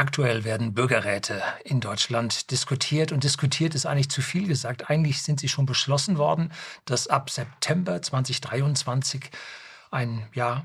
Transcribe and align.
Aktuell 0.00 0.44
werden 0.44 0.72
Bürgerräte 0.72 1.42
in 1.62 1.80
Deutschland 1.80 2.50
diskutiert 2.50 3.12
und 3.12 3.22
diskutiert 3.22 3.74
ist 3.74 3.84
eigentlich 3.84 4.08
zu 4.08 4.22
viel 4.22 4.48
gesagt. 4.48 4.88
Eigentlich 4.88 5.22
sind 5.22 5.40
sie 5.40 5.48
schon 5.50 5.66
beschlossen 5.66 6.16
worden, 6.16 6.54
dass 6.86 7.06
ab 7.06 7.28
September 7.28 8.00
2023 8.00 9.30
ein, 9.90 10.26
ja, 10.32 10.64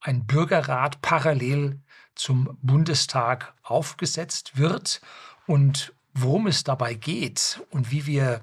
ein 0.00 0.26
Bürgerrat 0.26 1.02
parallel 1.02 1.78
zum 2.14 2.56
Bundestag 2.62 3.52
aufgesetzt 3.62 4.56
wird. 4.56 5.02
Und 5.46 5.92
worum 6.14 6.46
es 6.46 6.64
dabei 6.64 6.94
geht 6.94 7.60
und 7.68 7.90
wie 7.90 8.06
wir 8.06 8.40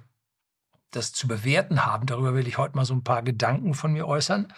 das 0.92 1.14
zu 1.14 1.28
bewerten 1.28 1.84
haben, 1.84 2.06
darüber 2.06 2.36
will 2.36 2.48
ich 2.48 2.60
heute 2.60 2.76
mal 2.76 2.86
so 2.86 2.94
ein 2.94 3.04
paar 3.04 3.24
Gedanken 3.24 3.74
von 3.74 3.92
mir 3.92 4.08
äußern. 4.08 4.54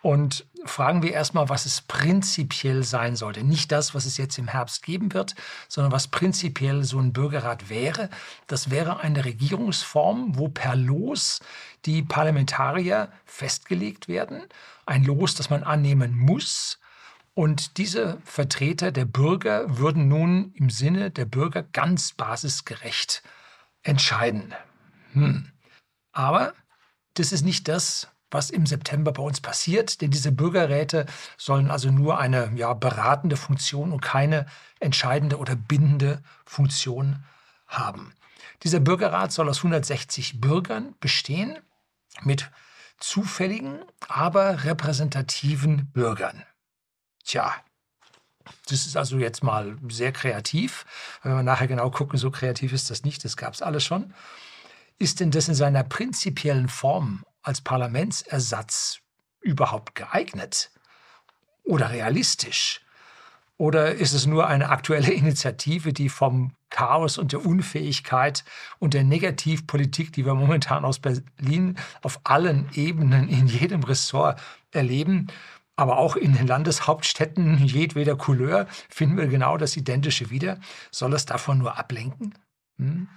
Und 0.00 0.46
fragen 0.64 1.02
wir 1.02 1.12
erstmal, 1.12 1.48
was 1.48 1.66
es 1.66 1.80
prinzipiell 1.80 2.84
sein 2.84 3.16
sollte. 3.16 3.42
Nicht 3.42 3.72
das, 3.72 3.94
was 3.94 4.04
es 4.04 4.16
jetzt 4.16 4.38
im 4.38 4.48
Herbst 4.48 4.82
geben 4.82 5.12
wird, 5.12 5.34
sondern 5.66 5.92
was 5.92 6.08
prinzipiell 6.08 6.84
so 6.84 7.00
ein 7.00 7.12
Bürgerrat 7.12 7.68
wäre. 7.68 8.08
Das 8.46 8.70
wäre 8.70 9.00
eine 9.00 9.24
Regierungsform, 9.24 10.38
wo 10.38 10.48
per 10.48 10.76
Los 10.76 11.40
die 11.84 12.02
Parlamentarier 12.02 13.10
festgelegt 13.24 14.06
werden. 14.06 14.42
Ein 14.86 15.04
Los, 15.04 15.34
das 15.34 15.50
man 15.50 15.64
annehmen 15.64 16.16
muss. 16.16 16.78
Und 17.34 17.76
diese 17.78 18.20
Vertreter 18.24 18.92
der 18.92 19.04
Bürger 19.04 19.78
würden 19.78 20.08
nun 20.08 20.52
im 20.54 20.70
Sinne 20.70 21.10
der 21.10 21.24
Bürger 21.24 21.62
ganz 21.62 22.12
basisgerecht 22.12 23.22
entscheiden. 23.82 24.54
Hm. 25.12 25.50
Aber 26.12 26.52
das 27.14 27.32
ist 27.32 27.44
nicht 27.44 27.68
das, 27.68 28.08
was 28.30 28.50
im 28.50 28.66
September 28.66 29.12
bei 29.12 29.22
uns 29.22 29.40
passiert, 29.40 30.00
denn 30.00 30.10
diese 30.10 30.32
Bürgerräte 30.32 31.06
sollen 31.36 31.70
also 31.70 31.90
nur 31.90 32.18
eine 32.18 32.52
ja, 32.54 32.74
beratende 32.74 33.36
Funktion 33.36 33.92
und 33.92 34.00
keine 34.00 34.46
entscheidende 34.80 35.38
oder 35.38 35.56
bindende 35.56 36.22
Funktion 36.44 37.24
haben. 37.66 38.12
Dieser 38.62 38.80
Bürgerrat 38.80 39.32
soll 39.32 39.48
aus 39.48 39.58
160 39.58 40.40
Bürgern 40.40 40.94
bestehen 41.00 41.58
mit 42.22 42.50
zufälligen, 42.98 43.78
aber 44.08 44.64
repräsentativen 44.64 45.90
Bürgern. 45.92 46.44
Tja, 47.24 47.54
das 48.68 48.86
ist 48.86 48.96
also 48.96 49.18
jetzt 49.18 49.42
mal 49.42 49.76
sehr 49.88 50.12
kreativ. 50.12 50.84
Wenn 51.22 51.32
wir 51.32 51.42
nachher 51.42 51.68
genau 51.68 51.90
gucken, 51.90 52.18
so 52.18 52.30
kreativ 52.30 52.72
ist 52.72 52.90
das 52.90 53.04
nicht, 53.04 53.24
das 53.24 53.36
gab 53.36 53.54
es 53.54 53.62
alles 53.62 53.84
schon. 53.84 54.14
Ist 54.98 55.20
denn 55.20 55.30
das 55.30 55.48
in 55.48 55.54
seiner 55.54 55.84
prinzipiellen 55.84 56.68
Form 56.68 57.24
als 57.48 57.62
Parlamentsersatz 57.62 59.00
überhaupt 59.40 59.94
geeignet 59.94 60.70
oder 61.64 61.90
realistisch? 61.90 62.82
Oder 63.56 63.94
ist 63.94 64.12
es 64.12 64.26
nur 64.26 64.46
eine 64.46 64.68
aktuelle 64.68 65.10
Initiative, 65.22 65.94
die 65.94 66.10
vom 66.10 66.52
Chaos 66.68 67.16
und 67.16 67.32
der 67.32 67.44
Unfähigkeit 67.44 68.44
und 68.78 68.92
der 68.92 69.02
Negativpolitik, 69.02 70.12
die 70.12 70.26
wir 70.26 70.34
momentan 70.34 70.84
aus 70.84 70.98
Berlin 70.98 71.78
auf 72.02 72.20
allen 72.24 72.68
Ebenen 72.74 73.28
in 73.28 73.46
jedem 73.46 73.82
Ressort 73.82 74.38
erleben, 74.70 75.28
aber 75.74 75.96
auch 75.96 76.16
in 76.16 76.34
den 76.34 76.46
Landeshauptstädten 76.46 77.64
jedweder 77.64 78.16
Couleur 78.16 78.66
finden 78.90 79.16
wir 79.16 79.28
genau 79.28 79.56
das 79.56 79.76
Identische 79.76 80.28
wieder. 80.28 80.60
Soll 80.90 81.14
es 81.14 81.24
davon 81.24 81.58
nur 81.58 81.78
ablenken? 81.78 82.34
Hm? 82.76 83.08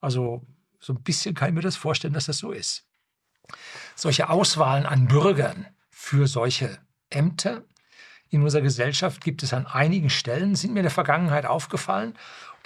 Also 0.00 0.42
so 0.80 0.94
ein 0.94 1.02
bisschen 1.02 1.36
kann 1.36 1.50
ich 1.50 1.54
mir 1.54 1.60
das 1.60 1.76
vorstellen, 1.76 2.14
dass 2.14 2.26
das 2.26 2.38
so 2.38 2.50
ist 2.50 2.84
solche 3.94 4.30
Auswahlen 4.30 4.86
an 4.86 5.08
Bürgern 5.08 5.66
für 5.90 6.26
solche 6.26 6.78
Ämter 7.10 7.62
in 8.32 8.42
unserer 8.42 8.62
Gesellschaft 8.62 9.22
gibt 9.22 9.42
es 9.42 9.52
an 9.52 9.66
einigen 9.66 10.08
Stellen, 10.08 10.54
sind 10.54 10.72
mir 10.72 10.80
in 10.80 10.84
der 10.84 10.90
Vergangenheit 10.90 11.44
aufgefallen. 11.44 12.14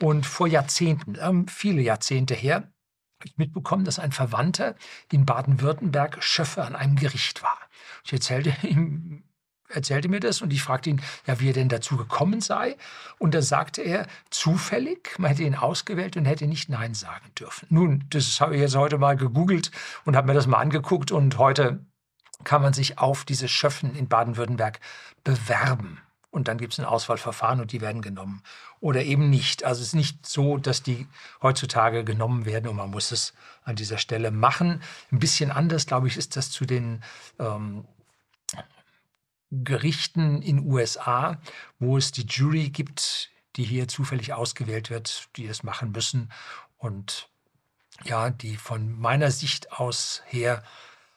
Und 0.01 0.25
vor 0.25 0.47
Jahrzehnten, 0.47 1.17
ähm, 1.21 1.49
viele 1.49 1.83
Jahrzehnte 1.83 2.35
her, 2.35 2.57
habe 2.57 3.25
ich 3.25 3.37
mitbekommen, 3.37 3.85
dass 3.85 3.99
ein 3.99 4.13
Verwandter 4.13 4.77
in 5.11 5.27
Baden-Württemberg 5.27 6.23
Schöffe 6.23 6.63
an 6.63 6.77
einem 6.77 6.95
Gericht 6.95 7.42
war. 7.42 7.59
Ich 8.05 8.13
erzählte 8.13 8.55
ihm 8.63 9.25
erzählte 9.69 10.09
mir 10.09 10.21
das 10.21 10.43
und 10.43 10.53
ich 10.53 10.63
fragte 10.63 10.91
ihn, 10.91 11.03
ja, 11.27 11.41
wie 11.41 11.51
er 11.51 11.53
denn 11.53 11.69
dazu 11.69 11.97
gekommen 11.97 12.41
sei. 12.41 12.77
Und 13.19 13.35
da 13.35 13.43
sagte 13.43 13.83
er, 13.83 14.07
zufällig, 14.31 15.19
man 15.19 15.31
hätte 15.31 15.43
ihn 15.43 15.55
ausgewählt 15.55 16.17
und 16.17 16.25
hätte 16.25 16.47
nicht 16.47 16.69
Nein 16.69 16.95
sagen 16.95 17.31
dürfen. 17.39 17.67
Nun, 17.71 18.05
das 18.11 18.41
habe 18.41 18.55
ich 18.55 18.61
jetzt 18.61 18.77
heute 18.77 18.99
mal 18.99 19.17
gegoogelt 19.17 19.71
und 20.05 20.17
habe 20.17 20.29
mir 20.29 20.35
das 20.35 20.47
mal 20.47 20.59
angeguckt 20.59 21.13
und 21.13 21.39
heute 21.39 21.85
kann 22.45 22.63
man 22.63 22.73
sich 22.73 22.99
auf 22.99 23.25
diese 23.25 23.49
Schöffen 23.49 23.95
in 23.97 24.09
Baden-Württemberg 24.09 24.81
bewerben. 25.25 26.01
Und 26.31 26.48
dann 26.48 26.59
gibt 26.59 26.75
es 26.75 26.79
ein 26.79 26.85
Auswahlverfahren 26.85 27.61
und 27.61 27.73
die 27.73 27.81
werden 27.81 28.03
genommen. 28.03 28.43
Oder 28.81 29.03
eben 29.05 29.31
nicht. 29.31 29.65
Also 29.65 29.81
es 29.81 29.89
ist 29.89 29.95
nicht 29.95 30.27
so, 30.27 30.59
dass 30.59 30.83
die 30.83 31.07
heutzutage 31.41 32.05
genommen 32.05 32.45
werden 32.45 32.69
und 32.69 32.77
man 32.77 32.91
muss 32.91 33.11
es 33.11 33.33
an 33.65 33.75
dieser 33.75 33.97
Stelle 33.97 34.31
machen. 34.31 34.83
Ein 35.11 35.19
bisschen 35.19 35.51
anders, 35.51 35.87
glaube 35.87 36.09
ich, 36.09 36.19
ist 36.19 36.37
das 36.37 36.51
zu 36.51 36.67
den 36.67 37.03
ähm, 37.39 37.87
Gerichten 39.64 40.42
in 40.42 40.67
USA, 40.67 41.40
wo 41.78 41.96
es 41.96 42.12
die 42.12 42.27
Jury 42.27 42.70
gibt, 42.70 43.30
die 43.56 43.64
hier 43.64 43.89
zufällig 43.89 44.33
ausgewählt 44.33 44.90
wird, 44.90 45.28
die 45.36 45.46
es 45.46 45.62
machen 45.62 45.92
müssen 45.92 46.30
und 46.77 47.28
ja, 48.05 48.30
die 48.30 48.56
von 48.56 48.92
meiner 48.98 49.30
Sicht 49.30 49.72
aus 49.72 50.22
her 50.27 50.62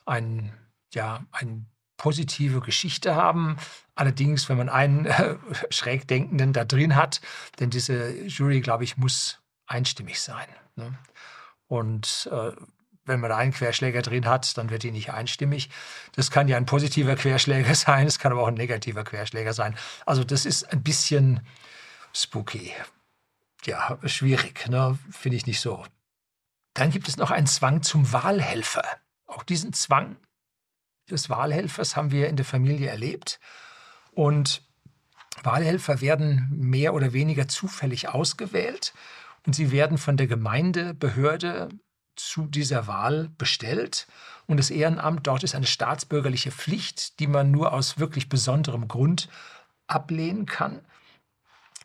ein, 0.05 0.53
ja, 0.93 1.25
eine 1.31 1.65
positive 1.97 2.61
Geschichte 2.61 3.15
haben. 3.15 3.57
Allerdings, 3.95 4.49
wenn 4.49 4.57
man 4.57 4.69
einen 4.69 5.05
äh, 5.05 5.35
Schrägdenkenden 5.69 6.53
da 6.53 6.65
drin 6.65 6.95
hat, 6.95 7.21
denn 7.59 7.69
diese 7.69 8.25
Jury, 8.25 8.61
glaube 8.61 8.85
ich, 8.85 8.97
muss 8.97 9.39
einstimmig 9.67 10.19
sein. 10.19 10.47
Ne? 10.75 10.97
Und 11.67 12.27
äh, 12.31 12.51
wenn 13.09 13.19
man 13.19 13.33
einen 13.33 13.51
Querschläger 13.51 14.01
drin 14.01 14.25
hat, 14.25 14.57
dann 14.57 14.69
wird 14.69 14.83
die 14.83 14.91
nicht 14.91 15.11
einstimmig. 15.11 15.69
Das 16.15 16.31
kann 16.31 16.47
ja 16.47 16.55
ein 16.55 16.65
positiver 16.65 17.15
Querschläger 17.15 17.75
sein, 17.75 18.07
es 18.07 18.19
kann 18.19 18.31
aber 18.31 18.43
auch 18.43 18.47
ein 18.47 18.53
negativer 18.53 19.03
Querschläger 19.03 19.53
sein. 19.53 19.75
Also 20.05 20.23
das 20.23 20.45
ist 20.45 20.71
ein 20.71 20.81
bisschen 20.81 21.45
spooky. 22.13 22.71
Ja, 23.65 23.99
schwierig, 24.05 24.67
ne? 24.69 24.97
finde 25.11 25.35
ich 25.35 25.45
nicht 25.45 25.59
so. 25.59 25.85
Dann 26.73 26.91
gibt 26.91 27.09
es 27.09 27.17
noch 27.17 27.31
einen 27.31 27.47
Zwang 27.47 27.81
zum 27.81 28.13
Wahlhelfer. 28.13 28.85
Auch 29.25 29.43
diesen 29.43 29.73
Zwang 29.73 30.15
des 31.09 31.29
Wahlhelfers 31.29 31.97
haben 31.97 32.11
wir 32.11 32.29
in 32.29 32.37
der 32.37 32.45
Familie 32.45 32.89
erlebt. 32.89 33.39
Und 34.11 34.63
Wahlhelfer 35.43 36.01
werden 36.01 36.47
mehr 36.51 36.93
oder 36.93 37.13
weniger 37.13 37.47
zufällig 37.47 38.09
ausgewählt 38.09 38.93
und 39.45 39.53
sie 39.53 39.71
werden 39.71 39.97
von 39.97 40.17
der 40.17 40.27
Gemeindebehörde 40.27 41.69
zu 42.19 42.45
dieser 42.45 42.87
Wahl 42.87 43.29
bestellt. 43.37 44.07
Und 44.47 44.57
das 44.57 44.69
Ehrenamt 44.71 45.27
dort 45.27 45.43
ist 45.43 45.55
eine 45.55 45.65
staatsbürgerliche 45.65 46.51
Pflicht, 46.51 47.19
die 47.19 47.27
man 47.27 47.51
nur 47.51 47.73
aus 47.73 47.99
wirklich 47.99 48.29
besonderem 48.29 48.87
Grund 48.87 49.29
ablehnen 49.87 50.45
kann. 50.45 50.81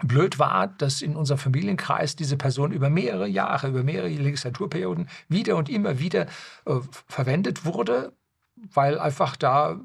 Blöd 0.03 0.39
war, 0.39 0.67
dass 0.67 1.03
in 1.03 1.15
unserem 1.15 1.39
Familienkreis 1.39 2.17
diese 2.17 2.37
Person 2.37 2.72
über 2.72 2.91
mehrere 2.91 3.28
Jahre, 3.28 3.69
über 3.69 3.84
mehrere 3.84 4.09
Legislaturperioden 4.09 5.09
wieder 5.28 5.56
und 5.56 5.69
immer 5.69 5.99
wieder 5.99 6.27
äh, 6.66 6.81
verwendet 7.06 7.65
wurde, 7.65 8.12
weil 8.56 8.99
einfach 8.99 9.37
da 9.37 9.81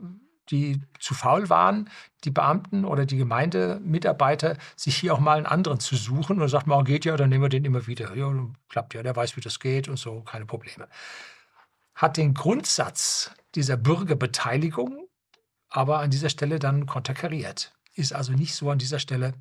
die 0.52 0.82
zu 1.00 1.14
faul 1.14 1.50
waren, 1.50 1.90
die 2.24 2.32
Beamten 2.32 2.86
oder 2.86 3.06
die 3.06 3.18
Gemeindemitarbeiter, 3.18 4.58
sich 4.76 4.98
hier 4.98 5.14
auch 5.14 5.20
mal 5.20 5.38
einen 5.38 5.46
anderen 5.46 5.80
zu 5.80 5.96
suchen 5.96 6.42
und 6.42 6.50
sagt 6.50 6.68
man, 6.68 6.86
geht 6.86 7.06
ja, 7.06 7.16
dann 7.18 7.30
nehmen 7.30 7.44
wir 7.44 7.50
den 7.50 7.66
immer 7.66 7.88
wieder. 7.88 8.16
Ja, 8.16 8.32
klappt 8.68 8.94
ja, 8.94 9.04
der 9.04 9.16
weiß, 9.16 9.38
wie 9.38 9.42
das 9.42 9.60
geht 9.60 9.88
und 9.88 9.98
so, 9.98 10.22
keine 10.22 10.46
Probleme. 10.46 10.88
Hat 11.96 12.18
den 12.18 12.34
Grundsatz 12.34 13.32
dieser 13.56 13.78
Bürgerbeteiligung 13.78 15.08
aber 15.70 16.00
an 16.00 16.10
dieser 16.10 16.30
Stelle 16.30 16.60
dann 16.60 16.86
konterkariert. 16.86 17.74
Ist 17.94 18.14
also 18.14 18.34
nicht 18.34 18.56
so 18.56 18.70
an 18.72 18.80
dieser 18.80 19.00
Stelle 19.00 19.34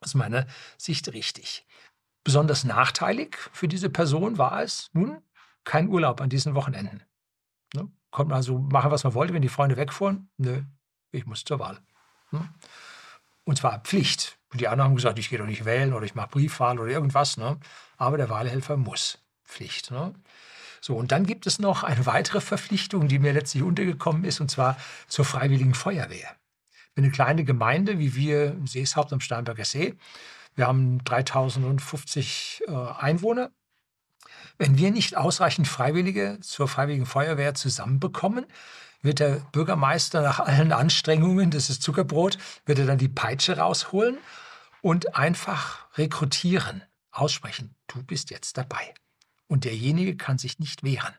aus 0.00 0.14
meiner 0.14 0.46
Sicht 0.78 1.12
richtig. 1.12 1.66
Besonders 2.24 2.64
nachteilig 2.64 3.36
für 3.52 3.68
diese 3.68 3.90
Person 3.90 4.38
war 4.38 4.62
es 4.62 4.90
nun 4.92 5.22
kein 5.64 5.88
Urlaub 5.88 6.20
an 6.20 6.30
diesen 6.30 6.54
Wochenenden. 6.54 7.02
Ne? 7.74 7.88
Konnte 8.16 8.30
man 8.30 8.38
also 8.38 8.58
machen, 8.58 8.90
was 8.90 9.04
man 9.04 9.12
wollte, 9.12 9.34
wenn 9.34 9.42
die 9.42 9.50
Freunde 9.50 9.76
wegfuhren. 9.76 10.30
Nö, 10.38 10.62
ich 11.12 11.26
muss 11.26 11.44
zur 11.44 11.58
Wahl. 11.58 11.78
Hm? 12.30 12.48
Und 13.44 13.58
zwar 13.58 13.80
Pflicht. 13.80 14.38
Die 14.54 14.68
anderen 14.68 14.88
haben 14.88 14.96
gesagt, 14.96 15.18
ich 15.18 15.28
gehe 15.28 15.38
doch 15.38 15.44
nicht 15.44 15.66
wählen 15.66 15.92
oder 15.92 16.06
ich 16.06 16.14
mache 16.14 16.28
Briefwahl 16.28 16.80
oder 16.80 16.90
irgendwas. 16.90 17.36
Ne? 17.36 17.58
Aber 17.98 18.16
der 18.16 18.30
Wahlhelfer 18.30 18.78
muss. 18.78 19.18
Pflicht. 19.44 19.90
Ne? 19.90 20.14
So, 20.80 20.96
und 20.96 21.12
dann 21.12 21.26
gibt 21.26 21.46
es 21.46 21.58
noch 21.58 21.82
eine 21.82 22.06
weitere 22.06 22.40
Verpflichtung, 22.40 23.06
die 23.06 23.18
mir 23.18 23.34
letztlich 23.34 23.62
untergekommen 23.62 24.24
ist, 24.24 24.40
und 24.40 24.50
zwar 24.50 24.78
zur 25.08 25.26
Freiwilligen 25.26 25.74
Feuerwehr. 25.74 26.36
Für 26.94 27.02
eine 27.02 27.10
kleine 27.10 27.44
Gemeinde 27.44 27.98
wie 27.98 28.14
wir, 28.14 28.56
Seeshaupt 28.64 29.12
am 29.12 29.20
Starnberger 29.20 29.66
See, 29.66 29.94
wir 30.54 30.66
haben 30.66 31.04
3050 31.04 32.62
äh, 32.66 32.72
Einwohner 32.72 33.50
wenn 34.58 34.78
wir 34.78 34.90
nicht 34.90 35.16
ausreichend 35.16 35.68
Freiwillige 35.68 36.38
zur 36.40 36.68
Freiwilligen 36.68 37.06
Feuerwehr 37.06 37.54
zusammenbekommen, 37.54 38.46
wird 39.02 39.20
der 39.20 39.40
Bürgermeister 39.52 40.22
nach 40.22 40.40
allen 40.40 40.72
Anstrengungen, 40.72 41.50
das 41.50 41.70
ist 41.70 41.82
Zuckerbrot, 41.82 42.38
wird 42.64 42.78
er 42.78 42.86
dann 42.86 42.98
die 42.98 43.08
Peitsche 43.08 43.58
rausholen 43.58 44.18
und 44.82 45.16
einfach 45.16 45.86
rekrutieren, 45.96 46.82
aussprechen, 47.10 47.74
du 47.86 48.02
bist 48.02 48.30
jetzt 48.30 48.56
dabei. 48.56 48.94
Und 49.46 49.64
derjenige 49.64 50.16
kann 50.16 50.38
sich 50.38 50.58
nicht 50.58 50.82
wehren. 50.82 51.14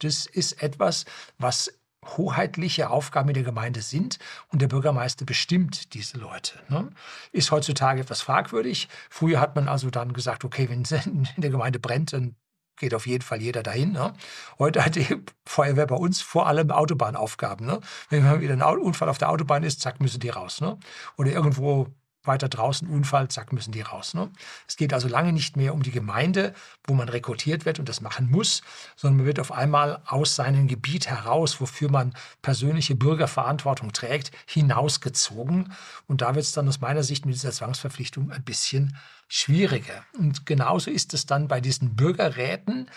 Das 0.00 0.26
ist 0.26 0.62
etwas, 0.62 1.04
was 1.38 1.77
hoheitliche 2.04 2.90
Aufgaben 2.90 3.28
in 3.28 3.34
der 3.34 3.42
Gemeinde 3.42 3.82
sind 3.82 4.18
und 4.48 4.62
der 4.62 4.68
Bürgermeister 4.68 5.24
bestimmt 5.24 5.94
diese 5.94 6.18
Leute. 6.18 6.54
Ne? 6.68 6.90
Ist 7.32 7.50
heutzutage 7.50 8.00
etwas 8.00 8.20
fragwürdig. 8.20 8.88
Früher 9.10 9.40
hat 9.40 9.56
man 9.56 9.68
also 9.68 9.90
dann 9.90 10.12
gesagt, 10.12 10.44
okay, 10.44 10.68
wenn 10.68 10.82
es 10.82 10.92
in 10.92 11.26
der 11.36 11.50
Gemeinde 11.50 11.78
brennt, 11.78 12.12
dann 12.12 12.36
geht 12.78 12.94
auf 12.94 13.06
jeden 13.06 13.22
Fall 13.22 13.42
jeder 13.42 13.62
dahin. 13.62 13.92
Ne? 13.92 14.12
Heute 14.58 14.84
hat 14.84 14.94
die 14.94 15.06
Feuerwehr 15.44 15.86
bei 15.86 15.96
uns 15.96 16.20
vor 16.22 16.46
allem 16.46 16.70
Autobahnaufgaben. 16.70 17.66
Ne? 17.66 17.80
Wenn 18.08 18.24
mal 18.24 18.40
wieder 18.40 18.54
ein 18.54 18.78
Unfall 18.78 19.08
auf 19.08 19.18
der 19.18 19.30
Autobahn 19.30 19.64
ist, 19.64 19.80
zack, 19.80 20.00
müssen 20.00 20.20
die 20.20 20.28
raus. 20.28 20.60
Ne? 20.60 20.78
Oder 21.16 21.32
irgendwo 21.32 21.88
weiter 22.28 22.48
draußen 22.48 22.86
Unfall, 22.88 23.26
zack, 23.28 23.52
müssen 23.52 23.72
die 23.72 23.80
raus. 23.80 24.14
Ne? 24.14 24.30
Es 24.68 24.76
geht 24.76 24.94
also 24.94 25.08
lange 25.08 25.32
nicht 25.32 25.56
mehr 25.56 25.74
um 25.74 25.82
die 25.82 25.90
Gemeinde, 25.90 26.54
wo 26.84 26.94
man 26.94 27.08
rekrutiert 27.08 27.64
wird 27.64 27.80
und 27.80 27.88
das 27.88 28.00
machen 28.00 28.30
muss, 28.30 28.62
sondern 28.94 29.16
man 29.16 29.26
wird 29.26 29.40
auf 29.40 29.50
einmal 29.50 30.00
aus 30.06 30.36
seinem 30.36 30.68
Gebiet 30.68 31.08
heraus, 31.08 31.60
wofür 31.60 31.90
man 31.90 32.14
persönliche 32.42 32.94
Bürgerverantwortung 32.94 33.92
trägt, 33.92 34.30
hinausgezogen. 34.46 35.72
Und 36.06 36.20
da 36.20 36.36
wird 36.36 36.44
es 36.44 36.52
dann 36.52 36.68
aus 36.68 36.80
meiner 36.80 37.02
Sicht 37.02 37.26
mit 37.26 37.34
dieser 37.34 37.50
Zwangsverpflichtung 37.50 38.30
ein 38.30 38.44
bisschen 38.44 38.96
schwieriger. 39.26 40.04
Und 40.16 40.46
genauso 40.46 40.90
ist 40.90 41.14
es 41.14 41.26
dann 41.26 41.48
bei 41.48 41.60
diesen 41.60 41.96
Bürgerräten, 41.96 42.88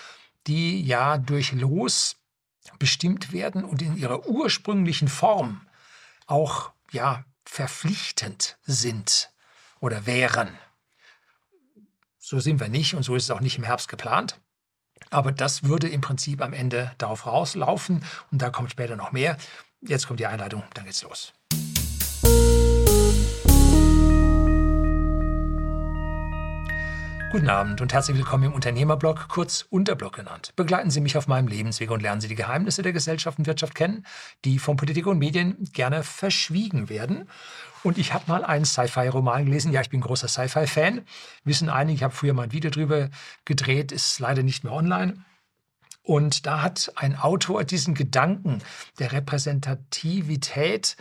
die 0.48 0.82
ja 0.82 1.18
durch 1.18 1.52
Los 1.54 2.18
bestimmt 2.80 3.34
werden 3.34 3.64
und 3.64 3.82
in 3.82 3.98
ihrer 3.98 4.28
ursprünglichen 4.28 5.08
Form 5.08 5.62
auch 6.28 6.72
ja 6.92 7.26
verpflichtend 7.52 8.58
sind 8.64 9.30
oder 9.82 10.06
wären. 10.06 10.58
So 12.18 12.40
sind 12.40 12.62
wir 12.62 12.70
nicht 12.70 12.96
und 12.96 13.04
so 13.04 13.14
ist 13.14 13.26
es 13.26 13.30
auch 13.30 13.42
nicht 13.42 13.58
im 13.58 13.66
Herbst 13.66 13.90
geplant. 13.90 14.40
Aber 15.10 15.34
das 15.34 15.64
würde 15.64 15.90
im 15.90 16.00
Prinzip 16.00 16.42
am 16.42 16.54
Ende 16.54 16.96
darauf 16.98 17.26
rauslaufen 17.26 18.06
und 18.32 18.42
da 18.42 18.52
kommt 18.52 18.72
später 18.72 18.96
noch 18.96 19.12
mehr. 19.12 19.36
Jetzt 19.82 20.08
kommt 20.08 20.22
die 20.22 20.28
Einleitung, 20.28 20.64
dann 20.76 20.86
geht's 20.86 21.04
los. 21.04 21.34
Guten 27.32 27.50
Abend 27.50 27.80
und 27.80 27.94
herzlich 27.94 28.18
willkommen 28.18 28.44
im 28.44 28.54
Unternehmerblog, 28.54 29.30
kurz 29.30 29.66
Unterblog 29.70 30.18
genannt. 30.18 30.52
Begleiten 30.58 30.92
Sie 30.92 31.00
mich 31.00 31.16
auf 31.16 31.30
meinem 31.30 31.48
Lebensweg 31.48 31.90
und 31.90 32.02
lernen 32.02 32.20
Sie 32.20 32.28
die 32.28 32.36
Geheimnisse 32.36 32.82
der 32.82 32.92
Gesellschaft 32.92 33.40
und 33.40 33.48
Wirtschaft 33.48 33.74
kennen, 33.74 34.06
die 34.44 34.60
von 34.60 34.76
Politik 34.76 35.08
und 35.08 35.18
Medien 35.18 35.56
gerne 35.72 36.04
verschwiegen 36.04 36.90
werden. 36.90 37.30
Und 37.84 37.98
ich 37.98 38.14
habe 38.14 38.26
mal 38.28 38.44
einen 38.44 38.66
Sci-Fi-Roman 38.66 39.46
gelesen. 39.46 39.72
Ja, 39.72 39.80
ich 39.80 39.90
bin 39.90 40.02
großer 40.02 40.28
Sci-Fi-Fan. 40.28 41.06
Wissen 41.46 41.70
einige, 41.70 41.96
ich 41.96 42.04
habe 42.04 42.14
früher 42.14 42.34
mal 42.34 42.44
ein 42.44 42.52
Video 42.52 42.70
drüber 42.70 43.10
gedreht, 43.46 43.94
ist 43.94 44.20
leider 44.20 44.44
nicht 44.44 44.66
mehr 44.66 44.74
online. 44.74 45.24
Und 46.04 46.46
da 46.46 46.62
hat 46.62 46.92
ein 46.98 47.16
Autor 47.16 47.64
diesen 47.64 47.94
Gedanken 47.94 48.62
der 49.00 49.14
Repräsentativität 49.14 50.98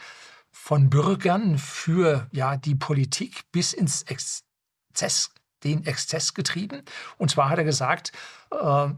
von 0.53 0.91
Bürgern 0.91 1.59
für 1.59 2.29
ja, 2.31 2.57
die 2.57 2.77
Politik 2.77 3.51
bis 3.51 3.73
ins 3.73 4.05
Exzess 4.05 5.33
den 5.65 5.85
Exzess 5.87 6.35
getrieben. 6.35 6.83
Und 7.19 7.31
zwar 7.31 7.51
hat 7.51 7.59
er 7.59 7.65
gesagt, 7.65 8.13
äh, 8.51 8.89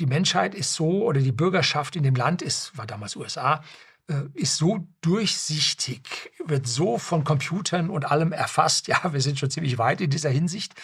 die 0.00 0.06
Menschheit 0.06 0.54
ist 0.54 0.74
so 0.74 1.04
oder 1.04 1.20
die 1.20 1.32
Bürgerschaft 1.32 1.96
in 1.96 2.02
dem 2.02 2.14
Land 2.14 2.42
ist, 2.42 2.76
war 2.76 2.86
damals 2.86 3.16
USA, 3.16 3.62
äh, 4.08 4.22
ist 4.34 4.56
so 4.56 4.86
durchsichtig, 5.00 6.32
wird 6.44 6.66
so 6.66 6.98
von 6.98 7.24
Computern 7.24 7.90
und 7.90 8.10
allem 8.10 8.32
erfasst, 8.32 8.88
ja, 8.88 9.12
wir 9.12 9.20
sind 9.20 9.38
schon 9.38 9.50
ziemlich 9.50 9.76
weit 9.76 10.00
in 10.00 10.10
dieser 10.10 10.30
Hinsicht, 10.30 10.74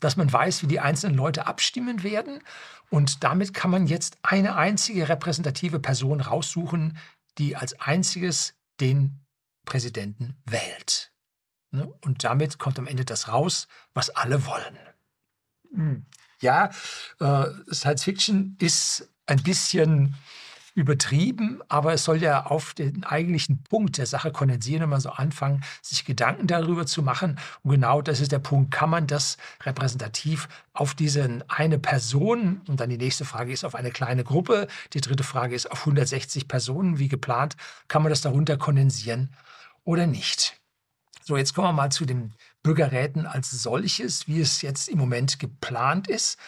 dass 0.00 0.16
man 0.16 0.32
weiß, 0.32 0.62
wie 0.62 0.66
die 0.66 0.80
einzelnen 0.80 1.16
Leute 1.16 1.46
abstimmen 1.46 2.02
werden. 2.02 2.40
Und 2.90 3.24
damit 3.24 3.54
kann 3.54 3.70
man 3.70 3.86
jetzt 3.86 4.18
eine 4.22 4.56
einzige 4.56 5.08
repräsentative 5.08 5.80
Person 5.80 6.20
raussuchen, 6.20 6.98
die 7.38 7.56
als 7.56 7.80
einziges 7.80 8.54
den 8.80 9.24
Präsidenten 9.64 10.36
wählt. 10.44 11.13
Ne? 11.74 11.92
Und 12.02 12.22
damit 12.22 12.58
kommt 12.58 12.78
am 12.78 12.86
Ende 12.86 13.04
das 13.04 13.28
raus, 13.28 13.66
was 13.94 14.10
alle 14.10 14.46
wollen. 14.46 14.78
Hm. 15.74 16.06
Ja, 16.40 16.70
äh, 17.18 17.46
Science 17.72 18.04
Fiction 18.04 18.56
ist 18.60 19.10
ein 19.26 19.42
bisschen 19.42 20.14
übertrieben, 20.76 21.62
aber 21.68 21.94
es 21.94 22.04
soll 22.04 22.22
ja 22.22 22.46
auf 22.46 22.74
den 22.74 23.02
eigentlichen 23.02 23.62
Punkt 23.64 23.98
der 23.98 24.06
Sache 24.06 24.30
kondensieren, 24.30 24.82
wenn 24.82 24.88
man 24.88 25.00
so 25.00 25.10
anfangen, 25.10 25.64
sich 25.82 26.04
Gedanken 26.04 26.46
darüber 26.46 26.86
zu 26.86 27.02
machen. 27.02 27.40
Und 27.62 27.72
genau 27.72 28.02
das 28.02 28.20
ist 28.20 28.30
der 28.30 28.38
Punkt. 28.38 28.70
Kann 28.72 28.90
man 28.90 29.08
das 29.08 29.36
repräsentativ 29.62 30.48
auf 30.74 30.94
diese 30.94 31.44
eine 31.48 31.78
Person, 31.80 32.60
und 32.68 32.78
dann 32.78 32.90
die 32.90 32.98
nächste 32.98 33.24
Frage 33.24 33.52
ist 33.52 33.64
auf 33.64 33.74
eine 33.74 33.90
kleine 33.90 34.22
Gruppe, 34.22 34.68
die 34.92 35.00
dritte 35.00 35.24
Frage 35.24 35.56
ist 35.56 35.70
auf 35.70 35.80
160 35.80 36.46
Personen, 36.46 36.98
wie 36.98 37.08
geplant, 37.08 37.56
kann 37.88 38.02
man 38.02 38.10
das 38.10 38.20
darunter 38.20 38.56
kondensieren 38.56 39.30
oder 39.84 40.06
nicht? 40.06 40.60
So, 41.26 41.38
jetzt 41.38 41.54
kommen 41.54 41.68
wir 41.68 41.72
mal 41.72 41.90
zu 41.90 42.04
den 42.04 42.34
Bürgerräten 42.62 43.24
als 43.24 43.50
solches, 43.50 44.28
wie 44.28 44.42
es 44.42 44.60
jetzt 44.60 44.90
im 44.90 44.98
Moment 44.98 45.38
geplant 45.38 46.06
ist. 46.06 46.38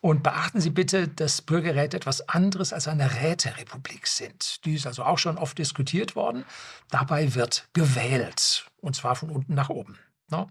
Und 0.00 0.22
beachten 0.22 0.60
Sie 0.60 0.70
bitte, 0.70 1.08
dass 1.08 1.42
Bürgerräte 1.42 1.96
etwas 1.96 2.28
anderes 2.28 2.72
als 2.72 2.86
eine 2.86 3.22
Räterepublik 3.22 4.06
sind. 4.06 4.64
Die 4.64 4.74
ist 4.74 4.86
also 4.86 5.02
auch 5.02 5.18
schon 5.18 5.36
oft 5.36 5.58
diskutiert 5.58 6.14
worden. 6.14 6.44
Dabei 6.90 7.34
wird 7.34 7.68
gewählt, 7.72 8.66
und 8.80 8.94
zwar 8.94 9.16
von 9.16 9.30
unten 9.30 9.54
nach 9.54 9.68
oben. 9.68 9.98
Ne? 10.28 10.46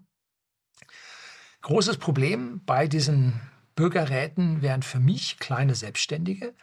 Großes 1.61 1.97
Problem 1.97 2.61
bei 2.65 2.85
diesen 2.87 3.39
Bürgerräten 3.75 4.61
wären 4.61 4.83
für 4.83 4.99
mich 4.99 5.39
kleine 5.39 5.73
Selbstständige, 5.73 6.53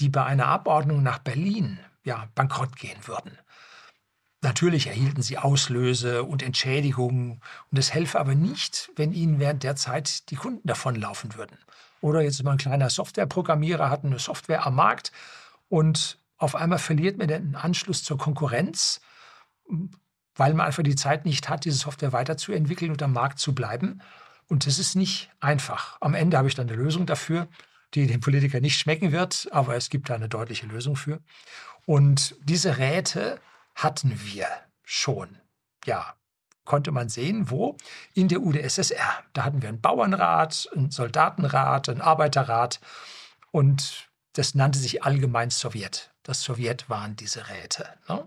die 0.00 0.08
bei 0.08 0.24
einer 0.24 0.46
Abordnung 0.46 1.04
nach 1.04 1.20
Berlin 1.20 1.78
ja, 2.02 2.28
bankrott 2.34 2.74
gehen 2.76 2.98
würden. 3.06 3.38
Natürlich 4.40 4.86
erhielten 4.86 5.22
sie 5.22 5.36
Auslöse 5.36 6.22
und 6.22 6.44
Entschädigungen 6.44 7.40
und 7.70 7.78
es 7.78 7.92
helfe 7.92 8.20
aber 8.20 8.36
nicht, 8.36 8.90
wenn 8.94 9.12
ihnen 9.12 9.40
während 9.40 9.64
der 9.64 9.74
Zeit 9.74 10.30
die 10.30 10.36
Kunden 10.36 10.66
davonlaufen 10.66 11.34
würden. 11.34 11.58
Oder 12.00 12.20
jetzt 12.20 12.42
mal 12.44 12.52
ein 12.52 12.58
kleiner 12.58 12.88
Softwareprogrammierer 12.88 13.90
hat 13.90 14.04
eine 14.04 14.20
Software 14.20 14.64
am 14.64 14.76
Markt 14.76 15.10
und 15.68 16.18
auf 16.36 16.54
einmal 16.54 16.78
verliert 16.78 17.18
man 17.18 17.26
den 17.26 17.56
Anschluss 17.56 18.04
zur 18.04 18.16
Konkurrenz, 18.16 19.00
weil 20.36 20.54
man 20.54 20.66
einfach 20.66 20.84
die 20.84 20.94
Zeit 20.94 21.24
nicht 21.24 21.48
hat, 21.48 21.64
diese 21.64 21.78
Software 21.78 22.12
weiterzuentwickeln 22.12 22.92
und 22.92 23.02
am 23.02 23.12
Markt 23.12 23.40
zu 23.40 23.56
bleiben. 23.56 24.00
Und 24.46 24.66
das 24.66 24.78
ist 24.78 24.94
nicht 24.94 25.30
einfach. 25.40 25.98
Am 26.00 26.14
Ende 26.14 26.38
habe 26.38 26.46
ich 26.46 26.54
dann 26.54 26.68
eine 26.68 26.76
Lösung 26.76 27.06
dafür, 27.06 27.48
die 27.94 28.06
dem 28.06 28.20
Politiker 28.20 28.60
nicht 28.60 28.78
schmecken 28.78 29.10
wird, 29.10 29.48
aber 29.50 29.74
es 29.74 29.90
gibt 29.90 30.10
da 30.10 30.14
eine 30.14 30.28
deutliche 30.28 30.66
Lösung 30.66 30.94
für. 30.94 31.20
Und 31.86 32.36
diese 32.44 32.78
Räte 32.78 33.40
hatten 33.78 34.20
wir 34.24 34.48
schon. 34.82 35.38
Ja, 35.84 36.14
konnte 36.64 36.90
man 36.90 37.08
sehen, 37.08 37.48
wo? 37.48 37.76
In 38.12 38.28
der 38.28 38.42
UdSSR. 38.42 39.22
Da 39.32 39.44
hatten 39.44 39.62
wir 39.62 39.68
einen 39.68 39.80
Bauernrat, 39.80 40.68
einen 40.74 40.90
Soldatenrat, 40.90 41.88
einen 41.88 42.00
Arbeiterrat 42.00 42.80
und 43.52 44.08
das 44.34 44.54
nannte 44.54 44.78
sich 44.78 45.02
allgemein 45.04 45.50
Sowjet. 45.50 46.12
Das 46.22 46.42
Sowjet 46.42 46.90
waren 46.90 47.16
diese 47.16 47.48
Räte. 47.48 47.88
Ne? 48.08 48.26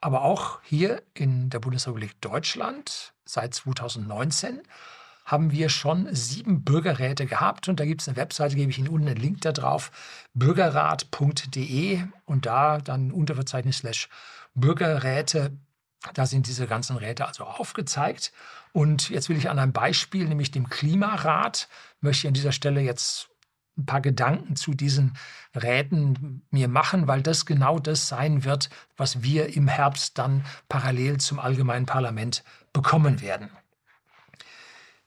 Aber 0.00 0.22
auch 0.22 0.60
hier 0.62 1.02
in 1.14 1.50
der 1.50 1.58
Bundesrepublik 1.58 2.20
Deutschland 2.20 3.12
seit 3.24 3.54
2019 3.54 4.62
haben 5.26 5.50
wir 5.50 5.68
schon 5.68 6.06
sieben 6.14 6.62
Bürgerräte 6.62 7.26
gehabt 7.26 7.68
und 7.68 7.80
da 7.80 7.84
gibt 7.84 8.00
es 8.00 8.08
eine 8.08 8.16
Webseite, 8.16 8.54
gebe 8.54 8.70
ich 8.70 8.78
Ihnen 8.78 8.88
unten 8.88 9.08
einen 9.08 9.16
Link 9.16 9.40
da 9.40 9.50
drauf, 9.50 9.90
bürgerrat.de 10.34 12.04
und 12.24 12.46
da 12.46 12.78
dann 12.78 13.10
Unterverzeichnis 13.10 13.78
slash 13.78 14.08
Bürgerräte, 14.56 15.56
da 16.14 16.26
sind 16.26 16.46
diese 16.46 16.66
ganzen 16.66 16.96
Räte 16.96 17.26
also 17.26 17.44
aufgezeigt. 17.44 18.32
Und 18.72 19.08
jetzt 19.10 19.28
will 19.28 19.36
ich 19.36 19.48
an 19.48 19.58
einem 19.58 19.72
Beispiel, 19.72 20.26
nämlich 20.26 20.50
dem 20.50 20.68
Klimarat, 20.68 21.68
möchte 22.00 22.26
ich 22.26 22.28
an 22.28 22.34
dieser 22.34 22.52
Stelle 22.52 22.80
jetzt 22.80 23.28
ein 23.78 23.86
paar 23.86 24.00
Gedanken 24.00 24.56
zu 24.56 24.72
diesen 24.72 25.16
Räten 25.54 26.42
mir 26.50 26.68
machen, 26.68 27.06
weil 27.06 27.22
das 27.22 27.44
genau 27.44 27.78
das 27.78 28.08
sein 28.08 28.44
wird, 28.44 28.70
was 28.96 29.22
wir 29.22 29.54
im 29.54 29.68
Herbst 29.68 30.18
dann 30.18 30.44
parallel 30.68 31.18
zum 31.18 31.38
allgemeinen 31.38 31.86
Parlament 31.86 32.42
bekommen 32.72 33.20
werden. 33.20 33.50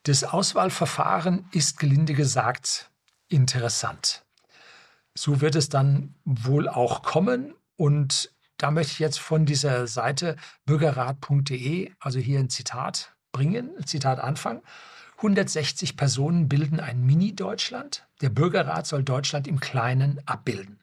Das 0.03 0.23
Auswahlverfahren 0.23 1.47
ist 1.51 1.79
gelinde 1.79 2.13
gesagt 2.13 2.89
interessant. 3.27 4.23
So 5.15 5.41
wird 5.41 5.55
es 5.55 5.69
dann 5.69 6.15
wohl 6.23 6.69
auch 6.69 7.01
kommen 7.01 7.53
und 7.75 8.31
da 8.59 8.71
möchte 8.71 8.91
ich 8.91 8.99
jetzt 8.99 9.19
von 9.19 9.45
dieser 9.45 9.87
Seite 9.87 10.35
bürgerrat.de, 10.65 11.91
also 11.99 12.19
hier 12.19 12.39
ein 12.39 12.49
Zitat 12.49 13.15
bringen, 13.31 13.71
Zitat 13.85 14.19
anfangen. 14.19 14.61
160 15.17 15.97
Personen 15.97 16.47
bilden 16.47 16.79
ein 16.79 17.05
Mini-Deutschland. 17.05 18.05
Der 18.21 18.29
Bürgerrat 18.29 18.85
soll 18.85 19.03
Deutschland 19.03 19.47
im 19.47 19.59
Kleinen 19.59 20.21
abbilden. 20.25 20.79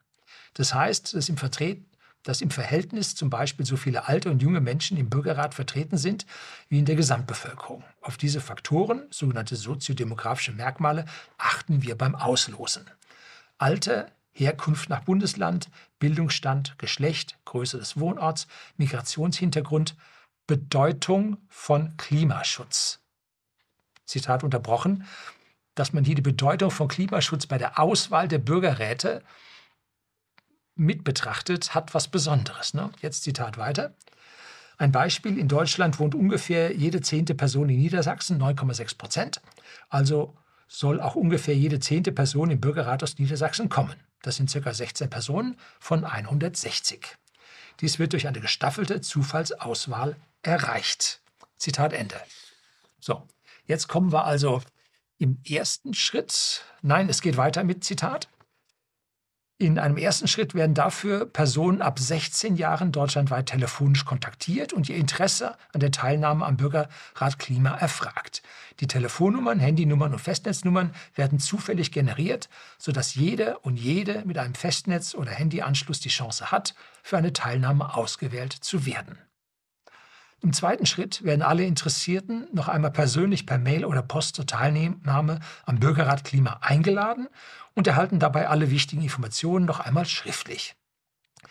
Das 0.55 0.75
heißt, 0.75 1.15
dass 1.15 1.29
im 1.29 1.37
Vertret 1.37 1.85
dass 2.27 2.41
im 2.41 2.51
Verhältnis 2.51 3.15
zum 3.15 3.31
Beispiel 3.31 3.65
so 3.65 3.77
viele 3.77 4.09
alte 4.09 4.33
und 4.33 4.43
junge 4.43 4.61
Menschen 4.61 4.97
im 4.97 5.09
Bürgerrat 5.09 5.55
vertreten 5.55 5.97
sind 5.97 6.27
wie 6.69 6.81
in 6.81 6.85
der 6.85 6.97
Gesamtbevölkerung. 6.97 7.85
Auf 8.01 8.17
diese 8.17 8.41
Faktoren, 8.41 9.07
sogenannte 9.11 9.55
soziodemografische 9.55 10.51
Merkmale, 10.51 11.05
achten 11.39 11.83
wir 11.83 11.97
beim 11.97 12.17
Auslosen. 12.17 12.91
Alter, 13.59 14.11
Herkunft 14.37 14.91
nach 14.91 15.01
Bundesland, 15.01 15.71
Bildungsstand, 15.99 16.79
Geschlecht, 16.79 17.39
Größe 17.47 17.79
des 17.79 17.99
Wohnorts, 17.99 18.47
Migrationshintergrund, 18.77 19.97
Bedeutung 20.47 21.39
von 21.49 21.97
Klimaschutz. 21.97 23.01
Zitat 24.05 24.45
unterbrochen, 24.45 25.07
dass 25.75 25.93
man 25.93 26.05
hier 26.05 26.15
die 26.15 26.23
Bedeutung 26.23 26.71
von 26.71 26.89
Klimaschutz 26.89 27.47
bei 27.47 27.59
der 27.59 27.79
Auswahl 27.79 28.29
der 28.29 28.39
Bürgerräte 28.39 29.23
mit 30.75 31.03
betrachtet, 31.03 31.75
hat 31.75 31.95
was 31.95 32.09
Besonderes. 32.09 32.75
Ne? 32.75 32.91
Jetzt 33.01 33.23
Zitat 33.23 33.57
weiter. 33.57 33.95
Ein 34.77 34.93
Beispiel, 34.93 35.39
in 35.39 35.49
Deutschland 35.49 35.99
wohnt 35.99 36.15
ungefähr 36.15 36.77
jede 36.77 37.01
zehnte 37.01 37.35
Person 37.35 37.71
in 37.71 37.79
Niedersachsen, 37.79 38.41
9,6 38.41 38.99
Prozent. 38.99 39.41
Also 39.89 40.37
soll 40.69 41.01
auch 41.01 41.15
ungefähr 41.15 41.57
jede 41.57 41.81
zehnte 41.81 42.13
Person 42.13 42.51
im 42.51 42.61
Bürgerrat 42.61 43.03
aus 43.03 43.19
Niedersachsen 43.19 43.71
kommen. 43.71 43.97
Das 44.27 44.35
sind 44.35 44.53
ca. 44.53 44.75
16 44.75 45.09
Personen 45.09 45.57
von 45.79 46.05
160. 46.05 47.17
Dies 47.81 48.01
wird 48.01 48.13
durch 48.13 48.27
eine 48.27 48.41
gestaffelte 48.41 49.01
Zufallsauswahl 49.01 50.17
erreicht. 50.43 51.21
Zitat 51.59 51.93
Ende. 51.93 52.21
So, 52.99 53.23
jetzt 53.67 53.87
kommen 53.87 54.11
wir 54.11 54.25
also 54.25 54.63
im 55.19 55.41
ersten 55.49 55.95
Schritt. 55.95 56.65
Nein, 56.83 57.09
es 57.09 57.21
geht 57.21 57.37
weiter 57.37 57.63
mit 57.63 57.85
Zitat. 57.85 58.29
In 59.59 59.79
einem 59.79 59.97
ersten 59.97 60.29
Schritt 60.29 60.55
werden 60.55 60.75
dafür 60.75 61.25
Personen 61.25 61.81
ab 61.81 61.99
16 61.99 62.57
Jahren 62.57 62.93
deutschlandweit 62.93 63.47
telefonisch 63.47 64.05
kontaktiert 64.05 64.75
und 64.75 64.91
ihr 64.91 64.97
Interesse 64.97 65.57
an 65.73 65.81
der 65.81 65.91
Teilnahme 65.91 66.45
am 66.45 66.59
Bürgerrat 66.59 67.39
Klima 67.39 67.71
erfragt. 67.71 68.43
Die 68.81 68.87
Telefonnummern, 68.87 69.59
Handynummern 69.59 70.13
und 70.13 70.19
Festnetznummern 70.19 70.95
werden 71.15 71.39
zufällig 71.39 71.91
generiert, 71.91 72.51
sodass 72.77 73.15
jeder 73.15 73.65
und 73.65 73.77
jede 73.79 74.27
mit 74.27 74.37
einem 74.37 74.55
Festnetz- 74.55 75.15
oder 75.15 75.31
Handyanschluss 75.31 76.01
die 76.01 76.11
Chance 76.11 76.51
hat, 76.51 76.75
für 77.03 77.17
eine 77.17 77.33
Teilnahme 77.33 77.95
ausgewählt 77.95 78.53
zu 78.53 78.85
werden. 78.85 79.17
Im 80.47 80.53
zweiten 80.53 80.87
Schritt 80.87 81.25
werden 81.25 81.43
alle 81.43 81.65
Interessierten 81.65 82.47
noch 82.53 82.69
einmal 82.69 82.93
persönlich 82.93 83.47
per 83.47 83.59
Mail 83.59 83.85
oder 83.85 84.01
Post 84.01 84.37
zur 84.37 84.47
Teilnahme 84.47 85.41
am 85.65 85.81
Bürgerrat 85.81 86.23
Klima 86.23 86.59
eingeladen 86.61 87.27
und 87.75 87.89
erhalten 87.89 88.21
dabei 88.21 88.47
alle 88.47 88.71
wichtigen 88.71 89.03
Informationen 89.03 89.65
noch 89.65 89.81
einmal 89.81 90.05
schriftlich. 90.05 90.77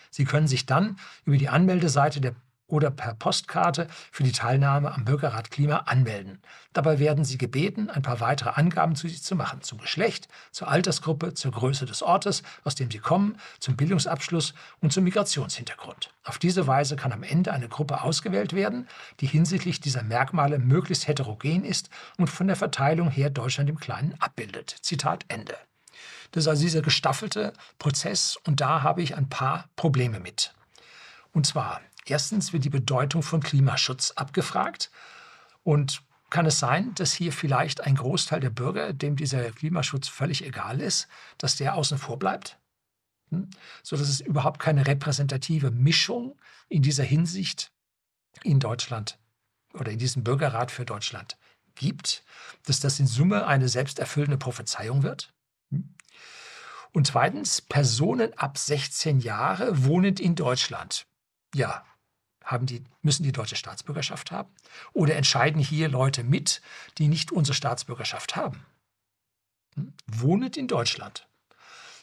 Sie 0.08 0.24
können 0.24 0.48
sich 0.48 0.64
dann 0.64 0.96
über 1.26 1.36
die 1.36 1.50
Anmeldeseite 1.50 2.22
der 2.22 2.36
oder 2.68 2.90
per 2.90 3.14
Postkarte 3.14 3.88
für 4.10 4.22
die 4.22 4.32
Teilnahme 4.32 4.92
am 4.92 5.04
Bürgerrat 5.04 5.50
Klima 5.50 5.78
anmelden. 5.86 6.40
Dabei 6.72 6.98
werden 6.98 7.24
Sie 7.24 7.38
gebeten, 7.38 7.90
ein 7.90 8.02
paar 8.02 8.20
weitere 8.20 8.50
Angaben 8.50 8.96
zu 8.96 9.08
sich 9.08 9.22
zu 9.22 9.34
machen, 9.34 9.62
zum 9.62 9.78
Geschlecht, 9.78 10.28
zur 10.50 10.68
Altersgruppe, 10.68 11.34
zur 11.34 11.52
Größe 11.52 11.86
des 11.86 12.02
Ortes, 12.02 12.42
aus 12.64 12.74
dem 12.74 12.90
Sie 12.90 12.98
kommen, 12.98 13.38
zum 13.60 13.76
Bildungsabschluss 13.76 14.54
und 14.80 14.92
zum 14.92 15.04
Migrationshintergrund. 15.04 16.10
Auf 16.24 16.38
diese 16.38 16.66
Weise 16.66 16.96
kann 16.96 17.12
am 17.12 17.22
Ende 17.22 17.52
eine 17.52 17.68
Gruppe 17.68 18.02
ausgewählt 18.02 18.52
werden, 18.52 18.88
die 19.20 19.26
hinsichtlich 19.26 19.80
dieser 19.80 20.02
Merkmale 20.02 20.58
möglichst 20.58 21.06
heterogen 21.06 21.64
ist 21.64 21.88
und 22.18 22.28
von 22.28 22.48
der 22.48 22.56
Verteilung 22.56 23.10
her 23.10 23.30
Deutschland 23.30 23.70
im 23.70 23.78
Kleinen 23.78 24.14
abbildet. 24.18 24.76
Zitat 24.82 25.24
Ende. 25.28 25.56
Das 26.32 26.44
ist 26.44 26.48
also 26.48 26.62
dieser 26.62 26.82
gestaffelte 26.82 27.52
Prozess 27.78 28.36
und 28.44 28.60
da 28.60 28.82
habe 28.82 29.02
ich 29.02 29.16
ein 29.16 29.28
paar 29.28 29.68
Probleme 29.76 30.20
mit. 30.20 30.52
Und 31.32 31.46
zwar, 31.46 31.80
erstens 32.06 32.52
wird 32.52 32.64
die 32.64 32.70
Bedeutung 32.70 33.22
von 33.22 33.42
Klimaschutz 33.42 34.12
abgefragt 34.12 34.90
und 35.62 36.02
kann 36.30 36.46
es 36.46 36.58
sein, 36.58 36.94
dass 36.94 37.12
hier 37.12 37.32
vielleicht 37.32 37.82
ein 37.82 37.94
Großteil 37.94 38.40
der 38.40 38.50
Bürger, 38.50 38.92
dem 38.92 39.16
dieser 39.16 39.50
Klimaschutz 39.52 40.08
völlig 40.08 40.44
egal 40.44 40.80
ist, 40.80 41.08
dass 41.38 41.56
der 41.56 41.74
außen 41.74 41.98
vor 41.98 42.18
bleibt? 42.18 42.58
Hm? 43.30 43.48
So 43.82 43.96
dass 43.96 44.08
es 44.08 44.20
überhaupt 44.20 44.60
keine 44.60 44.86
repräsentative 44.86 45.70
Mischung 45.70 46.38
in 46.68 46.82
dieser 46.82 47.04
Hinsicht 47.04 47.72
in 48.42 48.60
Deutschland 48.60 49.18
oder 49.74 49.92
in 49.92 49.98
diesem 49.98 50.24
Bürgerrat 50.24 50.70
für 50.70 50.84
Deutschland 50.84 51.36
gibt, 51.74 52.24
dass 52.64 52.80
das 52.80 52.98
in 52.98 53.06
Summe 53.06 53.46
eine 53.46 53.68
selbsterfüllende 53.68 54.38
Prophezeiung 54.38 55.02
wird? 55.02 55.32
Hm? 55.70 55.94
Und 56.92 57.06
zweitens, 57.06 57.60
Personen 57.60 58.32
ab 58.38 58.58
16 58.58 59.20
Jahre 59.20 59.84
wohnend 59.84 60.18
in 60.18 60.34
Deutschland. 60.34 61.06
Ja, 61.54 61.84
haben 62.46 62.64
die, 62.64 62.84
müssen 63.02 63.24
die 63.24 63.32
deutsche 63.32 63.56
Staatsbürgerschaft 63.56 64.30
haben? 64.30 64.48
Oder 64.92 65.16
entscheiden 65.16 65.60
hier 65.60 65.88
Leute 65.88 66.24
mit, 66.24 66.62
die 66.96 67.08
nicht 67.08 67.32
unsere 67.32 67.54
Staatsbürgerschaft 67.54 68.36
haben? 68.36 68.64
Hm? 69.74 69.92
Wohnend 70.06 70.56
in 70.56 70.68
Deutschland. 70.68 71.28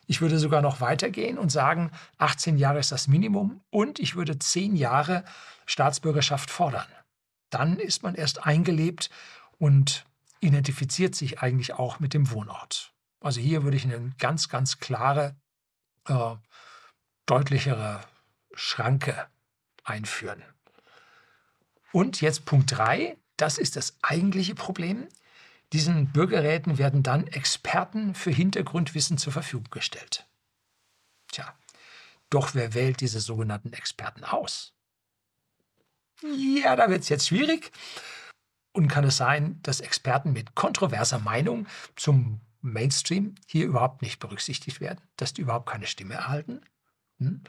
Ich 0.05 0.19
würde 0.19 0.38
sogar 0.38 0.62
noch 0.62 0.81
weitergehen 0.81 1.38
und 1.38 1.50
sagen, 1.50 1.91
18 2.17 2.57
Jahre 2.57 2.79
ist 2.79 2.91
das 2.91 3.07
Minimum 3.07 3.62
und 3.69 4.00
ich 4.00 4.15
würde 4.15 4.38
10 4.38 4.75
Jahre 4.75 5.23
Staatsbürgerschaft 5.65 6.51
fordern. 6.51 6.85
Dann 7.50 7.79
ist 7.79 8.03
man 8.03 8.13
erst 8.13 8.45
eingelebt 8.45 9.09
und 9.59 10.05
identifiziert 10.41 11.15
sich 11.15 11.39
eigentlich 11.39 11.73
auch 11.73 12.01
mit 12.01 12.13
dem 12.13 12.31
Wohnort. 12.31 12.93
Also 13.21 13.39
hier 13.39 13.63
würde 13.63 13.77
ich 13.77 13.85
eine 13.85 14.12
ganz, 14.17 14.50
ganz 14.50 14.79
klare, 14.79 15.38
äh, 16.09 16.35
deutlichere 17.25 18.01
Schranke 18.53 19.27
einführen. 19.83 20.43
Und 21.91 22.21
jetzt 22.21 22.45
Punkt 22.45 22.71
3, 22.71 23.17
das 23.37 23.57
ist 23.57 23.75
das 23.75 23.97
eigentliche 24.01 24.55
Problem. 24.55 25.07
Diesen 25.73 26.11
Bürgerräten 26.11 26.77
werden 26.77 27.03
dann 27.03 27.27
Experten 27.27 28.15
für 28.15 28.31
Hintergrundwissen 28.31 29.17
zur 29.17 29.33
Verfügung 29.33 29.69
gestellt. 29.71 30.25
Tja, 31.31 31.53
doch 32.29 32.53
wer 32.53 32.73
wählt 32.73 33.01
diese 33.01 33.19
sogenannten 33.19 33.73
Experten 33.73 34.23
aus? 34.23 34.73
Ja, 36.21 36.75
da 36.75 36.89
wird 36.89 37.01
es 37.03 37.09
jetzt 37.09 37.27
schwierig. 37.27 37.71
Und 38.71 38.87
kann 38.87 39.03
es 39.03 39.17
sein, 39.17 39.59
dass 39.61 39.81
Experten 39.81 40.33
mit 40.33 40.55
kontroverser 40.55 41.19
Meinung 41.19 41.67
zum 41.95 42.41
Mainstream 42.61 43.35
hier 43.45 43.65
überhaupt 43.65 44.01
nicht 44.01 44.19
berücksichtigt 44.19 44.79
werden, 44.79 45.01
dass 45.17 45.33
die 45.33 45.41
überhaupt 45.41 45.69
keine 45.69 45.85
Stimme 45.85 46.15
erhalten? 46.15 46.61
Hm? 47.19 47.41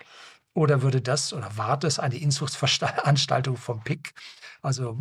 Oder 0.55 0.83
würde 0.83 1.01
das 1.01 1.33
oder 1.33 1.57
war 1.57 1.77
das 1.77 1.99
eine 1.99 2.17
Inzuchtsveranstaltung 2.17 3.57
vom 3.57 3.83
PIC, 3.83 4.15
also 4.63 4.99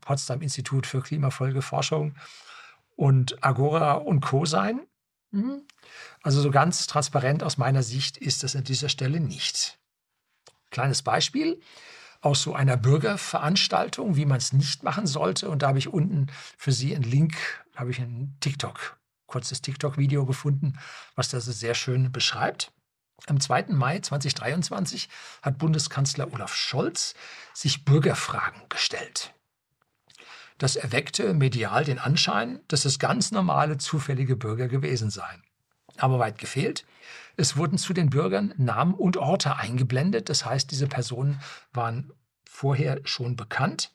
Potsdam 0.00 0.40
Institut 0.42 0.86
für 0.86 1.02
Klimafolgeforschung 1.02 2.16
und 2.96 3.42
Agora 3.44 3.92
und 3.92 4.20
Co. 4.20 4.44
sein? 4.46 4.80
Hm? 5.30 5.62
Also 6.22 6.40
so 6.40 6.50
ganz 6.50 6.86
transparent 6.86 7.42
aus 7.42 7.58
meiner 7.58 7.82
Sicht 7.82 8.16
ist 8.16 8.42
das 8.42 8.56
an 8.56 8.64
dieser 8.64 8.88
Stelle 8.88 9.20
nicht. 9.20 9.78
Kleines 10.70 11.02
Beispiel 11.02 11.60
aus 12.20 12.42
so 12.42 12.54
einer 12.54 12.78
Bürgerveranstaltung, 12.78 14.16
wie 14.16 14.24
man 14.24 14.38
es 14.38 14.54
nicht 14.54 14.82
machen 14.82 15.06
sollte. 15.06 15.50
Und 15.50 15.62
da 15.62 15.68
habe 15.68 15.78
ich 15.78 15.88
unten 15.88 16.28
für 16.56 16.72
Sie 16.72 16.94
einen 16.94 17.04
Link, 17.04 17.36
da 17.74 17.80
habe 17.80 17.90
ich 17.90 18.00
einen 18.00 18.36
TikTok 18.40 18.96
kurzes 19.26 19.62
TikTok-Video 19.62 20.26
gefunden, 20.26 20.78
was 21.16 21.28
das 21.28 21.46
sehr 21.46 21.74
schön 21.74 22.12
beschreibt. 22.12 22.72
Am 23.26 23.40
2. 23.40 23.66
Mai 23.68 24.00
2023 24.00 25.08
hat 25.42 25.58
Bundeskanzler 25.58 26.32
Olaf 26.32 26.54
Scholz 26.54 27.14
sich 27.54 27.84
Bürgerfragen 27.84 28.62
gestellt. 28.68 29.32
Das 30.58 30.76
erweckte 30.76 31.34
medial 31.34 31.84
den 31.84 31.98
Anschein, 31.98 32.60
dass 32.68 32.84
es 32.84 32.98
ganz 32.98 33.32
normale, 33.32 33.78
zufällige 33.78 34.36
Bürger 34.36 34.68
gewesen 34.68 35.10
seien. 35.10 35.42
Aber 35.96 36.18
weit 36.18 36.38
gefehlt. 36.38 36.84
Es 37.36 37.56
wurden 37.56 37.78
zu 37.78 37.92
den 37.92 38.10
Bürgern 38.10 38.54
Namen 38.56 38.94
und 38.94 39.16
Orte 39.16 39.56
eingeblendet. 39.56 40.28
Das 40.28 40.44
heißt, 40.44 40.70
diese 40.70 40.86
Personen 40.86 41.40
waren 41.72 42.12
vorher 42.48 43.00
schon 43.04 43.36
bekannt. 43.36 43.90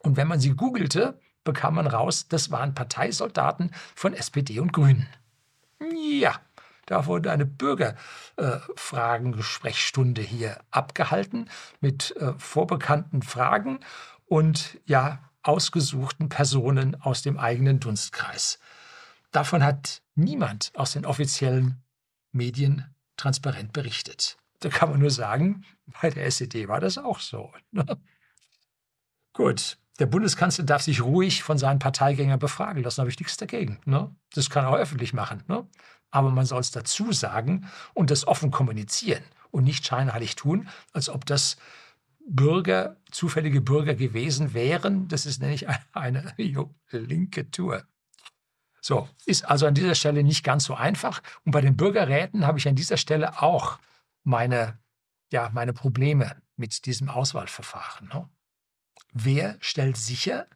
Und 0.00 0.16
wenn 0.16 0.28
man 0.28 0.40
sie 0.40 0.54
googelte, 0.54 1.18
bekam 1.44 1.74
man 1.74 1.86
raus, 1.86 2.28
das 2.28 2.50
waren 2.50 2.74
Parteisoldaten 2.74 3.72
von 3.94 4.14
SPD 4.14 4.60
und 4.60 4.72
Grünen. 4.72 5.06
Ja, 5.92 6.40
da 6.90 7.06
wurde 7.06 7.30
eine 7.30 7.46
Bürgerfragengesprächsstunde 7.46 10.22
äh, 10.22 10.26
hier 10.26 10.60
abgehalten 10.72 11.48
mit 11.80 12.16
äh, 12.16 12.32
vorbekannten 12.36 13.22
Fragen 13.22 13.78
und 14.26 14.80
ja, 14.86 15.30
ausgesuchten 15.44 16.28
Personen 16.28 17.00
aus 17.00 17.22
dem 17.22 17.38
eigenen 17.38 17.78
Dunstkreis. 17.78 18.58
Davon 19.30 19.62
hat 19.62 20.02
niemand 20.16 20.72
aus 20.74 20.94
den 20.94 21.06
offiziellen 21.06 21.80
Medien 22.32 22.92
transparent 23.16 23.72
berichtet. 23.72 24.36
Da 24.58 24.68
kann 24.68 24.90
man 24.90 24.98
nur 24.98 25.12
sagen, 25.12 25.64
bei 26.02 26.10
der 26.10 26.26
SED 26.26 26.66
war 26.66 26.80
das 26.80 26.98
auch 26.98 27.20
so. 27.20 27.52
Ne? 27.70 27.86
Gut, 29.32 29.78
der 30.00 30.06
Bundeskanzler 30.06 30.64
darf 30.64 30.82
sich 30.82 31.02
ruhig 31.02 31.44
von 31.44 31.56
seinen 31.56 31.78
Parteigängern 31.78 32.40
befragen 32.40 32.82
lassen, 32.82 33.00
habe 33.00 33.10
ich 33.10 33.20
nichts 33.20 33.36
dagegen. 33.36 33.78
Ne? 33.84 34.12
Das 34.34 34.50
kann 34.50 34.64
er 34.64 34.70
auch 34.70 34.76
öffentlich 34.76 35.12
machen. 35.12 35.44
Ne? 35.46 35.68
Aber 36.10 36.30
man 36.30 36.46
soll 36.46 36.60
es 36.60 36.70
dazu 36.70 37.12
sagen 37.12 37.68
und 37.94 38.10
das 38.10 38.26
offen 38.26 38.50
kommunizieren 38.50 39.22
und 39.50 39.64
nicht 39.64 39.86
scheinheilig 39.86 40.36
tun, 40.36 40.68
als 40.92 41.08
ob 41.08 41.26
das 41.26 41.56
Bürger, 42.26 42.96
zufällige 43.10 43.60
Bürger 43.60 43.94
gewesen 43.94 44.54
wären. 44.54 45.08
Das 45.08 45.26
ist 45.26 45.40
nämlich 45.40 45.68
eine, 45.68 45.84
eine 45.92 46.34
linke 46.90 47.50
Tour. 47.50 47.84
So, 48.80 49.08
ist 49.26 49.44
also 49.44 49.66
an 49.66 49.74
dieser 49.74 49.94
Stelle 49.94 50.22
nicht 50.22 50.44
ganz 50.44 50.64
so 50.64 50.74
einfach. 50.74 51.22
Und 51.44 51.52
bei 51.52 51.60
den 51.60 51.76
Bürgerräten 51.76 52.46
habe 52.46 52.58
ich 52.58 52.66
an 52.68 52.76
dieser 52.76 52.96
Stelle 52.96 53.42
auch 53.42 53.78
meine, 54.24 54.78
ja, 55.32 55.50
meine 55.52 55.72
Probleme 55.72 56.40
mit 56.56 56.86
diesem 56.86 57.08
Auswahlverfahren. 57.08 58.08
Ne? 58.08 58.28
Wer 59.12 59.56
stellt 59.60 59.96
sicher, 59.96 60.46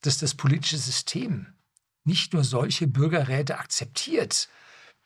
dass 0.00 0.18
das 0.18 0.34
politische 0.34 0.78
System 0.78 1.46
nicht 2.04 2.32
nur 2.32 2.44
solche 2.44 2.86
Bürgerräte 2.86 3.58
akzeptiert, 3.58 4.48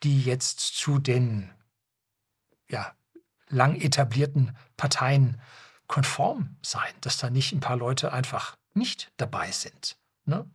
die 0.03 0.21
jetzt 0.21 0.59
zu 0.59 0.99
den 0.99 1.49
ja, 2.69 2.93
lang 3.49 3.75
etablierten 3.75 4.55
Parteien 4.75 5.39
konform 5.87 6.57
sein, 6.61 6.93
dass 7.01 7.17
da 7.17 7.29
nicht 7.29 7.53
ein 7.53 7.59
paar 7.59 7.77
Leute 7.77 8.11
einfach 8.11 8.57
nicht 8.73 9.11
dabei 9.17 9.51
sind. 9.51 9.97
Ne? 10.25 10.49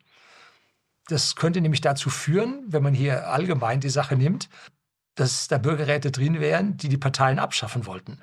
Das 1.07 1.37
könnte 1.37 1.61
nämlich 1.61 1.81
dazu 1.81 2.11
führen, 2.11 2.65
wenn 2.67 2.83
man 2.83 2.95
hier 2.95 3.29
allgemein 3.29 3.81
die 3.81 3.91
Sache 3.91 4.17
nimmt, 4.17 4.49
dass 5.15 5.49
da 5.49 5.59
Bürgerräte 5.59 6.11
drin 6.11 6.41
wären, 6.41 6.77
die 6.77 6.89
die 6.89 6.99
Parteien 6.99 7.39
abschaffen 7.39 7.87
wollten. 7.87 8.23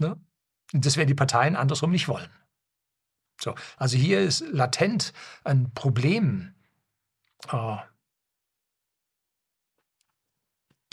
Ne? 0.00 0.18
Und 0.72 0.86
das 0.86 0.96
werden 0.96 1.08
die 1.08 1.14
Parteien 1.14 1.54
andersrum 1.56 1.90
nicht 1.90 2.08
wollen. 2.08 2.30
So, 3.40 3.54
also 3.76 3.96
hier 3.96 4.20
ist 4.20 4.40
latent 4.40 5.12
ein 5.44 5.72
Problem, 5.74 6.54
äh, 7.50 7.76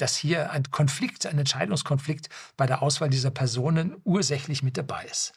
dass 0.01 0.15
hier 0.15 0.51
ein 0.51 0.63
Konflikt, 0.71 1.25
ein 1.25 1.39
Entscheidungskonflikt 1.39 2.29
bei 2.57 2.65
der 2.65 2.81
Auswahl 2.81 3.09
dieser 3.09 3.31
Personen 3.31 3.95
ursächlich 4.03 4.63
mit 4.63 4.77
dabei 4.77 5.05
ist. 5.05 5.33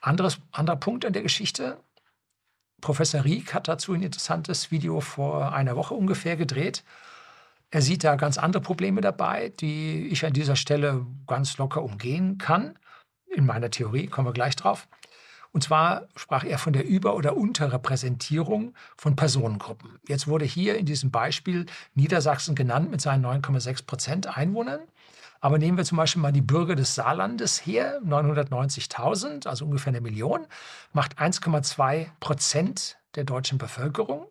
Anderes, 0.00 0.38
anderer 0.52 0.76
Punkt 0.76 1.04
an 1.04 1.12
der 1.12 1.22
Geschichte. 1.22 1.78
Professor 2.80 3.24
Rieck 3.24 3.54
hat 3.54 3.68
dazu 3.68 3.92
ein 3.92 4.02
interessantes 4.02 4.70
Video 4.70 5.00
vor 5.00 5.52
einer 5.52 5.76
Woche 5.76 5.94
ungefähr 5.94 6.36
gedreht. 6.36 6.84
Er 7.70 7.82
sieht 7.82 8.04
da 8.04 8.14
ganz 8.16 8.38
andere 8.38 8.62
Probleme 8.62 9.00
dabei, 9.00 9.48
die 9.48 10.06
ich 10.08 10.24
an 10.24 10.32
dieser 10.32 10.56
Stelle 10.56 11.04
ganz 11.26 11.58
locker 11.58 11.82
umgehen 11.82 12.38
kann. 12.38 12.78
In 13.34 13.44
meiner 13.46 13.70
Theorie 13.70 14.06
kommen 14.06 14.28
wir 14.28 14.32
gleich 14.32 14.54
drauf. 14.54 14.86
Und 15.56 15.62
zwar 15.62 16.08
sprach 16.16 16.44
er 16.44 16.58
von 16.58 16.74
der 16.74 16.84
Über- 16.84 17.14
oder 17.14 17.34
Unterrepräsentierung 17.34 18.74
von 18.98 19.16
Personengruppen. 19.16 19.98
Jetzt 20.06 20.26
wurde 20.26 20.44
hier 20.44 20.76
in 20.76 20.84
diesem 20.84 21.10
Beispiel 21.10 21.64
Niedersachsen 21.94 22.54
genannt 22.54 22.90
mit 22.90 23.00
seinen 23.00 23.24
9,6 23.24 23.86
Prozent 23.86 24.36
Einwohnern. 24.36 24.80
Aber 25.40 25.56
nehmen 25.56 25.78
wir 25.78 25.86
zum 25.86 25.96
Beispiel 25.96 26.20
mal 26.20 26.30
die 26.30 26.42
Bürger 26.42 26.76
des 26.76 26.94
Saarlandes 26.94 27.64
her, 27.64 28.02
990.000, 28.04 29.48
also 29.48 29.64
ungefähr 29.64 29.92
eine 29.92 30.02
Million, 30.02 30.46
macht 30.92 31.18
1,2 31.18 32.08
Prozent 32.20 32.98
der 33.14 33.24
deutschen 33.24 33.56
Bevölkerung. 33.56 34.26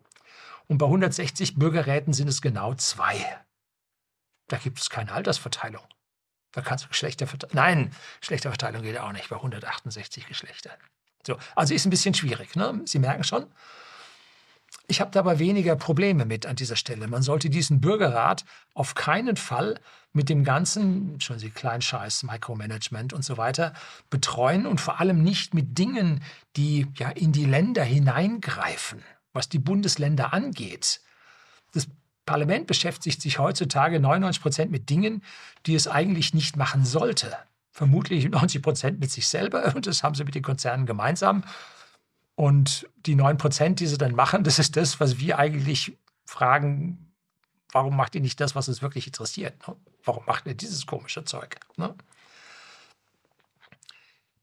Und 0.68 0.78
bei 0.78 0.86
160 0.86 1.56
Bürgerräten 1.56 2.12
sind 2.12 2.28
es 2.28 2.40
genau 2.40 2.74
zwei. 2.74 3.16
Da 4.46 4.58
gibt 4.58 4.78
es 4.78 4.90
keine 4.90 5.10
Altersverteilung. 5.10 5.82
Da 6.52 6.60
kannst 6.60 6.84
du 6.84 6.88
Geschlechterverteilung. 6.90 7.56
Nein, 7.56 7.90
Geschlechterverteilung 8.20 8.82
geht 8.82 8.96
auch 8.96 9.10
nicht 9.10 9.28
bei 9.28 9.34
168 9.34 10.28
Geschlechtern. 10.28 10.78
So, 11.26 11.36
also 11.54 11.74
ist 11.74 11.84
ein 11.84 11.90
bisschen 11.90 12.14
schwierig. 12.14 12.54
Ne? 12.54 12.80
Sie 12.84 12.98
merken 12.98 13.24
schon. 13.24 13.46
Ich 14.88 15.00
habe 15.00 15.10
dabei 15.10 15.40
weniger 15.40 15.74
Probleme 15.74 16.24
mit 16.24 16.46
an 16.46 16.54
dieser 16.54 16.76
Stelle. 16.76 17.08
Man 17.08 17.22
sollte 17.22 17.50
diesen 17.50 17.80
Bürgerrat 17.80 18.44
auf 18.72 18.94
keinen 18.94 19.36
Fall 19.36 19.80
mit 20.12 20.28
dem 20.28 20.44
ganzen, 20.44 21.20
schon 21.20 21.40
Sie 21.40 21.50
Kleinscheiß, 21.50 22.22
Micromanagement 22.22 23.12
und 23.12 23.24
so 23.24 23.36
weiter 23.36 23.72
betreuen 24.10 24.66
und 24.66 24.80
vor 24.80 25.00
allem 25.00 25.22
nicht 25.22 25.54
mit 25.54 25.76
Dingen, 25.76 26.22
die 26.56 26.86
ja 26.96 27.10
in 27.10 27.32
die 27.32 27.44
Länder 27.44 27.82
hineingreifen, 27.82 29.02
was 29.32 29.48
die 29.48 29.58
Bundesländer 29.58 30.32
angeht. 30.32 31.00
Das 31.74 31.88
Parlament 32.24 32.68
beschäftigt 32.68 33.20
sich 33.20 33.40
heutzutage 33.40 33.98
99 33.98 34.40
Prozent 34.40 34.70
mit 34.70 34.88
Dingen, 34.88 35.22
die 35.66 35.74
es 35.74 35.88
eigentlich 35.88 36.32
nicht 36.32 36.56
machen 36.56 36.84
sollte 36.84 37.36
vermutlich 37.76 38.26
90 38.30 38.62
Prozent 38.62 39.00
mit 39.00 39.10
sich 39.10 39.28
selber 39.28 39.74
und 39.74 39.86
das 39.86 40.02
haben 40.02 40.14
sie 40.14 40.24
mit 40.24 40.34
den 40.34 40.42
Konzernen 40.42 40.86
gemeinsam. 40.86 41.44
Und 42.34 42.88
die 43.04 43.14
9 43.14 43.36
Prozent, 43.36 43.80
die 43.80 43.86
sie 43.86 43.98
dann 43.98 44.14
machen, 44.14 44.44
das 44.44 44.58
ist 44.58 44.76
das, 44.76 44.98
was 44.98 45.18
wir 45.18 45.38
eigentlich 45.38 45.96
fragen, 46.24 47.12
warum 47.72 47.94
macht 47.94 48.14
ihr 48.14 48.22
nicht 48.22 48.40
das, 48.40 48.54
was 48.54 48.68
uns 48.68 48.80
wirklich 48.80 49.06
interessiert? 49.06 49.68
Ne? 49.68 49.76
Warum 50.04 50.24
macht 50.26 50.46
ihr 50.46 50.54
dieses 50.54 50.86
komische 50.86 51.24
Zeug? 51.24 51.56
Ne? 51.76 51.94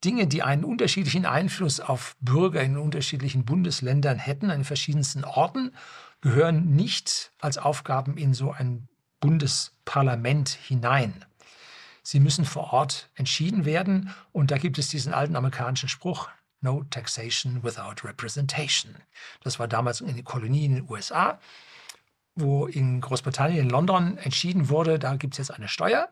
Dinge, 0.06 0.28
die 0.28 0.44
einen 0.44 0.64
unterschiedlichen 0.64 1.26
Einfluss 1.26 1.80
auf 1.80 2.16
Bürger 2.20 2.62
in 2.62 2.78
unterschiedlichen 2.78 3.46
Bundesländern 3.46 4.20
hätten, 4.20 4.52
an 4.52 4.64
verschiedensten 4.64 5.24
Orten, 5.24 5.74
gehören 6.22 6.76
nicht 6.76 7.32
als 7.40 7.58
Aufgaben 7.58 8.18
in 8.18 8.34
so 8.36 8.52
ein 8.52 8.88
Bundesparlament 9.20 10.50
hinein. 10.50 11.26
Sie 12.04 12.20
müssen 12.20 12.46
vor 12.46 12.74
Ort 12.74 13.10
entschieden 13.16 13.66
werden. 13.66 14.14
Und 14.32 14.52
da 14.52 14.58
gibt 14.58 14.78
es 14.78 14.90
diesen 14.90 15.14
alten 15.14 15.36
amerikanischen 15.36 15.90
Spruch, 15.90 16.30
No 16.62 16.84
taxation 16.90 17.62
without 17.62 18.08
representation. 18.08 18.96
Das 19.42 19.60
war 19.60 19.68
damals 19.68 20.00
in 20.00 20.16
den 20.16 20.24
Kolonien 20.24 20.72
in 20.72 20.76
den 20.76 20.90
USA, 20.90 21.40
wo 22.36 22.68
in 22.68 23.02
Großbritannien, 23.02 23.66
in 23.66 23.70
London 23.70 24.18
entschieden 24.18 24.70
wurde, 24.70 24.98
da 24.98 25.18
gibt 25.18 25.34
es 25.34 25.40
jetzt 25.40 25.52
eine 25.52 25.68
Steuer. 25.68 26.10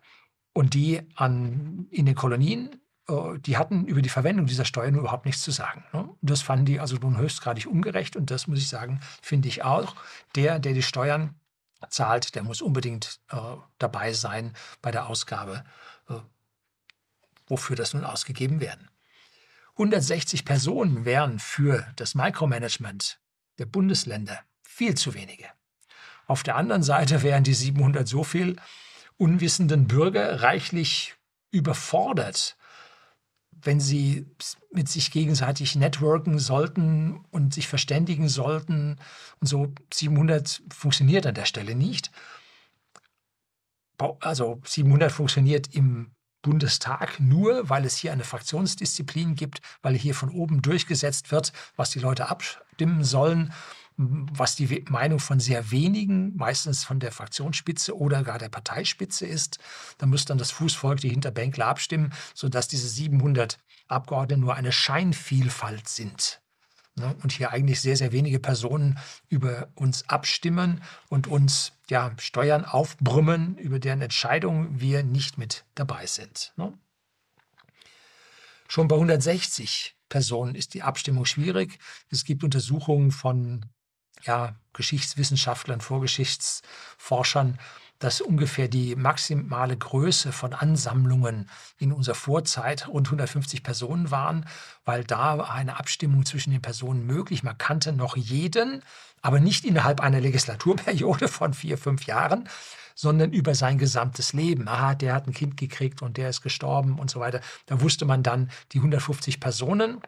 Und 0.54 0.74
die 0.74 1.02
an, 1.16 1.88
in 1.90 2.06
den 2.06 2.16
Kolonien, 2.16 2.82
äh, 3.08 3.40
die 3.40 3.58
hatten 3.58 3.86
über 3.86 4.02
die 4.02 4.10
Verwendung 4.10 4.46
dieser 4.46 4.66
Steuer 4.66 4.92
nur 4.92 5.02
überhaupt 5.02 5.26
nichts 5.26 5.42
zu 5.42 5.52
sagen. 5.52 5.86
Ne? 5.94 6.10
Das 6.22 6.42
fanden 6.42 6.66
die 6.66 6.82
also 6.82 6.98
nun 6.98 7.18
höchstgradig 7.18 7.66
ungerecht. 7.66 8.18
Und 8.18 8.30
das 8.30 8.48
muss 8.48 8.60
ich 8.60 8.68
sagen, 8.68 9.00
finde 9.22 9.48
ich 9.48 9.64
auch. 9.64 9.96
Der, 10.36 10.60
der 10.60 10.74
die 10.74 10.84
Steuern 10.84 11.36
zahlt, 11.90 12.36
der 12.36 12.44
muss 12.44 12.62
unbedingt 12.62 13.20
äh, 13.30 13.38
dabei 13.78 14.14
sein 14.14 14.54
bei 14.82 14.92
der 14.92 15.08
Ausgabe, 15.08 15.64
äh, 16.10 16.16
wofür 17.48 17.76
das 17.76 17.94
nun 17.94 18.04
ausgegeben 18.04 18.60
werden. 18.60 18.90
160 19.74 20.46
Personen 20.46 21.06
wären 21.06 21.40
für 21.40 21.88
das 21.96 22.14
Micromanagement 22.16 23.20
der 23.58 23.66
Bundesländer 23.66 24.40
viel 24.62 24.96
zu 24.96 25.14
wenige. 25.14 25.46
Auf 26.28 26.44
der 26.44 26.56
anderen 26.56 26.84
Seite 26.84 27.24
wären 27.24 27.44
die 27.44 27.54
700 27.54 28.08
so 28.08 28.24
viel 28.24 28.58
unwissenden 29.18 29.88
Bürger 29.88 30.42
reichlich 30.42 31.16
überfordert 31.52 32.58
wenn 33.64 33.80
sie 33.80 34.26
mit 34.72 34.90
sich 34.90 35.12
gegenseitig 35.12 35.76
networken 35.76 36.40
sollten 36.40 37.26
und 37.32 37.54
sich 37.54 37.68
verständigen 37.68 38.30
sollten 38.30 38.98
und 39.40 39.48
so 39.48 39.74
700 39.94 40.64
funktioniert 40.74 41.26
an 41.26 41.36
der 41.36 41.46
Stelle 41.46 41.76
nicht. 41.76 42.12
Also 44.20 44.62
700 44.66 45.12
funktioniert 45.12 45.76
im 45.76 46.12
Bundestag 46.42 47.20
nur, 47.20 47.70
weil 47.70 47.86
es 47.86 47.98
hier 47.98 48.12
eine 48.12 48.24
Fraktionsdisziplin 48.24 49.36
gibt, 49.36 49.62
weil 49.84 49.96
hier 49.96 50.16
von 50.16 50.30
oben 50.30 50.64
durchgesetzt 50.64 51.32
wird, 51.32 51.54
was 51.76 51.92
die 51.92 52.00
Leute 52.00 52.30
abstimmen 52.30 53.04
sollen 53.04 53.54
was 53.98 54.56
die 54.56 54.84
Meinung 54.90 55.20
von 55.20 55.40
sehr 55.40 55.72
wenigen, 55.72 56.36
meistens 56.36 56.84
von 56.84 57.00
der 57.00 57.12
Fraktionsspitze 57.12 57.96
oder 57.96 58.24
gar 58.24 58.40
der 58.40 58.50
Parteispitze 58.50 59.26
ist. 59.26 59.60
Da 59.98 60.06
muss 60.06 60.26
dann 60.26 60.38
das 60.38 60.52
Fußvolk, 60.52 61.00
die 61.00 61.10
Hinterbänkler 61.10 61.68
abstimmen, 61.68 62.14
sodass 62.34 62.68
diese 62.68 62.88
700 62.88 63.58
Abgeordneten 63.88 64.42
nur 64.42 64.56
eine 64.56 64.72
Scheinvielfalt 64.72 65.88
sind. 65.88 66.42
Ne? 66.96 67.16
Und 67.24 67.32
hier 67.32 67.52
eigentlich 67.52 67.82
sehr, 67.82 67.96
sehr 67.96 68.12
wenige 68.12 68.40
Personen 68.40 69.00
über 69.30 69.70
uns 69.76 70.08
abstimmen 70.10 70.82
und 71.10 71.28
uns 71.28 71.74
ja, 71.90 72.12
Steuern 72.20 72.66
aufbrummen, 72.66 73.58
über 73.58 73.80
deren 73.80 74.02
Entscheidungen 74.02 74.80
wir 74.80 75.04
nicht 75.04 75.38
mit 75.38 75.66
dabei 75.76 76.06
sind. 76.06 76.54
Ne? 76.58 76.74
Schon 78.68 78.88
bei 78.88 78.96
160 78.96 79.96
Personen 80.10 80.56
ist 80.56 80.74
die 80.74 80.82
Abstimmung 80.82 81.26
schwierig. 81.26 81.80
Es 82.10 82.24
gibt 82.24 82.44
Untersuchungen 82.44 83.12
von 83.12 83.66
ja, 84.24 84.56
Geschichtswissenschaftlern, 84.74 85.82
Vorgeschichtsforschern, 85.82 87.60
dass 88.02 88.20
ungefähr 88.20 88.68
die 88.68 88.96
maximale 88.96 89.78
Größe 89.78 90.32
von 90.32 90.54
Ansammlungen 90.54 91.48
in 91.78 91.92
unserer 91.92 92.16
Vorzeit 92.16 92.88
rund 92.88 93.08
150 93.08 93.62
Personen 93.62 94.10
waren, 94.10 94.48
weil 94.86 95.04
da 95.04 95.38
war 95.38 95.52
eine 95.52 95.78
Abstimmung 95.78 96.26
zwischen 96.26 96.50
den 96.50 96.64
Personen 96.64 97.06
möglich. 97.06 97.44
Man 97.44 97.60
kannte 97.60 97.94
noch 97.94 98.18
jeden, 98.18 98.82
aber 99.22 99.40
nicht 99.40 99.66
innerhalb 99.66 100.02
einer 100.02 100.20
Legislaturperiode 100.20 101.28
von 101.28 101.54
vier, 101.54 101.78
fünf 101.78 102.08
Jahren, 102.08 102.50
sondern 102.96 103.34
über 103.34 103.54
sein 103.54 103.78
gesamtes 103.78 104.34
Leben. 104.34 104.68
Aha, 104.68 104.96
der 104.96 105.14
hat 105.14 105.28
ein 105.28 105.34
Kind 105.34 105.56
gekriegt 105.56 106.02
und 106.02 106.18
der 106.18 106.30
ist 106.30 106.42
gestorben 106.42 106.98
und 106.98 107.12
so 107.12 107.20
weiter. 107.20 107.42
Da 107.68 107.82
wusste 107.82 108.06
man 108.06 108.24
dann 108.24 108.50
die 108.72 108.80
150 108.80 109.40
Personen 109.40 110.02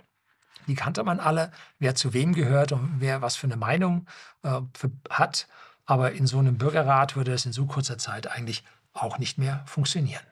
die 0.67 0.75
kannte 0.75 1.03
man 1.03 1.19
alle, 1.19 1.51
wer 1.79 1.95
zu 1.95 2.13
wem 2.13 2.33
gehört 2.33 2.71
und 2.71 2.95
wer 2.99 3.21
was 3.21 3.35
für 3.35 3.47
eine 3.47 3.57
Meinung 3.57 4.07
äh, 4.43 4.61
für, 4.73 4.91
hat. 5.09 5.47
Aber 5.85 6.13
in 6.13 6.27
so 6.27 6.39
einem 6.39 6.57
Bürgerrat 6.57 7.15
würde 7.15 7.31
das 7.31 7.45
in 7.45 7.53
so 7.53 7.65
kurzer 7.65 7.97
Zeit 7.97 8.27
eigentlich 8.27 8.63
auch 8.93 9.17
nicht 9.17 9.37
mehr 9.37 9.63
funktionieren. 9.65 10.23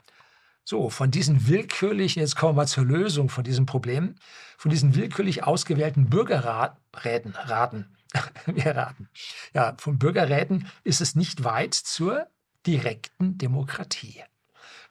So, 0.63 0.89
von 0.89 1.11
diesen 1.11 1.47
willkürlichen, 1.47 2.21
jetzt 2.21 2.35
kommen 2.35 2.53
wir 2.53 2.61
mal 2.61 2.67
zur 2.67 2.85
Lösung 2.85 3.29
von 3.29 3.43
diesem 3.43 3.65
Problem, 3.65 4.15
von 4.57 4.69
diesen 4.69 4.95
willkürlich 4.95 5.43
ausgewählten 5.43 6.09
Bürgerräten, 6.09 7.35
Raten, 7.35 7.97
wir 8.45 8.75
raten, 8.75 9.09
ja, 9.53 9.75
von 9.77 9.97
Bürgerräten 9.97 10.67
ist 10.83 11.01
es 11.01 11.15
nicht 11.15 11.43
weit 11.43 11.73
zur 11.73 12.27
direkten 12.65 13.37
Demokratie, 13.37 14.23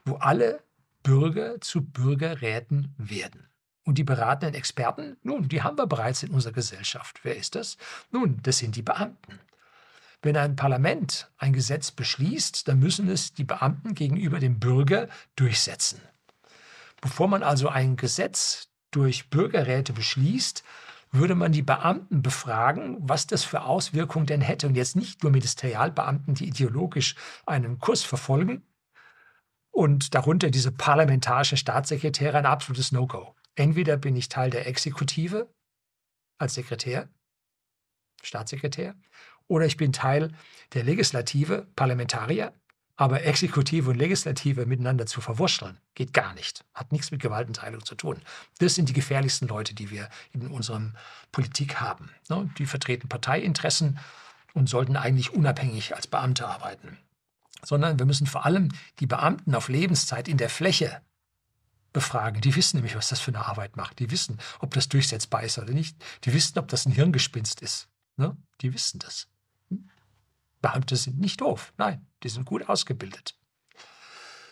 wo 0.05 0.17
alle 0.17 0.63
Bürger 1.03 1.61
zu 1.61 1.83
Bürgerräten 1.83 2.95
werden. 2.99 3.50
Und 3.91 3.97
die 3.97 4.05
beratenden 4.05 4.55
Experten, 4.55 5.17
nun, 5.25 5.49
die 5.49 5.63
haben 5.63 5.77
wir 5.77 5.89
bereits 5.89 6.23
in 6.23 6.31
unserer 6.31 6.53
Gesellschaft. 6.53 7.19
Wer 7.25 7.37
ist 7.37 7.57
das? 7.57 7.77
Nun, 8.13 8.39
das 8.45 8.59
sind 8.59 8.77
die 8.77 8.83
Beamten. 8.83 9.41
Wenn 10.23 10.37
ein 10.37 10.55
Parlament 10.55 11.29
ein 11.39 11.53
Gesetz 11.53 11.91
beschließt, 11.91 12.69
dann 12.69 12.79
müssen 12.79 13.09
es 13.09 13.35
die 13.35 13.43
Beamten 13.43 13.97
gegenüber 13.97 14.39
dem 14.39 14.61
Bürger 14.61 15.09
durchsetzen. 15.35 16.01
Bevor 17.01 17.27
man 17.27 17.43
also 17.43 17.69
ein 17.69 17.97
Gesetz 17.97 18.69
durch 18.93 19.29
Bürgerräte 19.29 19.93
beschließt, 19.93 20.63
würde 21.11 21.35
man 21.35 21.51
die 21.51 21.63
Beamten 21.63 22.23
befragen, 22.23 22.97
was 23.01 23.27
das 23.27 23.43
für 23.43 23.63
Auswirkungen 23.63 24.27
denn 24.27 24.41
hätte. 24.41 24.69
Und 24.69 24.77
jetzt 24.77 24.95
nicht 24.95 25.25
nur 25.25 25.33
Ministerialbeamten, 25.33 26.35
die 26.35 26.47
ideologisch 26.47 27.17
einen 27.45 27.81
Kurs 27.81 28.05
verfolgen 28.05 28.63
und 29.73 30.15
darunter 30.15 30.49
diese 30.49 30.71
parlamentarischen 30.71 31.59
Staatssekretäre 31.59 32.39
ein 32.39 32.47
absolutes 32.47 32.93
No-Go. 32.93 33.35
Entweder 33.61 33.99
bin 33.99 34.17
ich 34.17 34.31
Teil 34.31 34.49
der 34.49 34.67
Exekutive 34.67 35.47
als 36.39 36.55
Sekretär, 36.55 37.11
Staatssekretär, 38.23 38.95
oder 39.49 39.67
ich 39.67 39.77
bin 39.77 39.93
Teil 39.93 40.33
der 40.73 40.83
Legislative, 40.83 41.67
Parlamentarier, 41.77 42.55
aber 42.97 43.23
Exekutive 43.25 43.91
und 43.91 43.99
Legislative 43.99 44.65
miteinander 44.65 45.05
zu 45.05 45.21
verwurschteln, 45.21 45.79
geht 45.95 46.15
gar 46.15 46.33
nicht. 46.33 46.65
Hat 46.73 46.91
nichts 46.91 47.11
mit 47.11 47.21
Gewaltenteilung 47.21 47.85
zu 47.85 47.95
tun. 47.97 48.23
Das 48.61 48.77
sind 48.77 48.89
die 48.89 48.95
gefährlichsten 48.95 49.47
Leute, 49.47 49.75
die 49.75 49.91
wir 49.91 50.09
in 50.33 50.47
unserer 50.47 50.95
Politik 51.31 51.83
haben. 51.83 52.09
Ne? 52.31 52.49
Die 52.57 52.65
vertreten 52.65 53.11
Parteiinteressen 53.11 53.99
und 54.55 54.71
sollten 54.71 54.97
eigentlich 54.97 55.35
unabhängig 55.35 55.95
als 55.95 56.07
Beamte 56.07 56.49
arbeiten. 56.49 56.97
Sondern 57.63 57.99
wir 57.99 58.07
müssen 58.07 58.27
vor 58.27 58.47
allem 58.47 58.71
die 59.01 59.07
Beamten 59.07 59.55
auf 59.55 59.69
Lebenszeit 59.69 60.29
in 60.29 60.39
der 60.39 60.49
Fläche 60.49 61.03
befragen. 61.93 62.41
Die 62.41 62.55
wissen 62.57 62.77
nämlich, 62.77 62.97
was 62.97 63.09
das 63.09 63.21
für 63.21 63.31
eine 63.31 63.47
Arbeit 63.47 63.77
macht. 63.77 63.99
Die 63.99 64.11
wissen, 64.11 64.39
ob 64.61 64.75
das 64.75 64.89
durchsetzbar 64.89 65.43
ist 65.43 65.59
oder 65.59 65.73
nicht. 65.73 65.97
Die 66.25 66.33
wissen, 66.33 66.59
ob 66.59 66.69
das 66.69 66.87
ein 66.87 66.93
Hirngespinst 66.93 67.61
ist. 67.61 67.89
Ne? 68.17 68.37
Die 68.61 68.73
wissen 68.73 68.99
das. 68.99 69.29
Beamte 70.61 70.97
sind 70.97 71.19
nicht 71.19 71.41
doof. 71.41 71.73
Nein, 71.79 72.07
die 72.23 72.29
sind 72.29 72.45
gut 72.45 72.69
ausgebildet. 72.69 73.35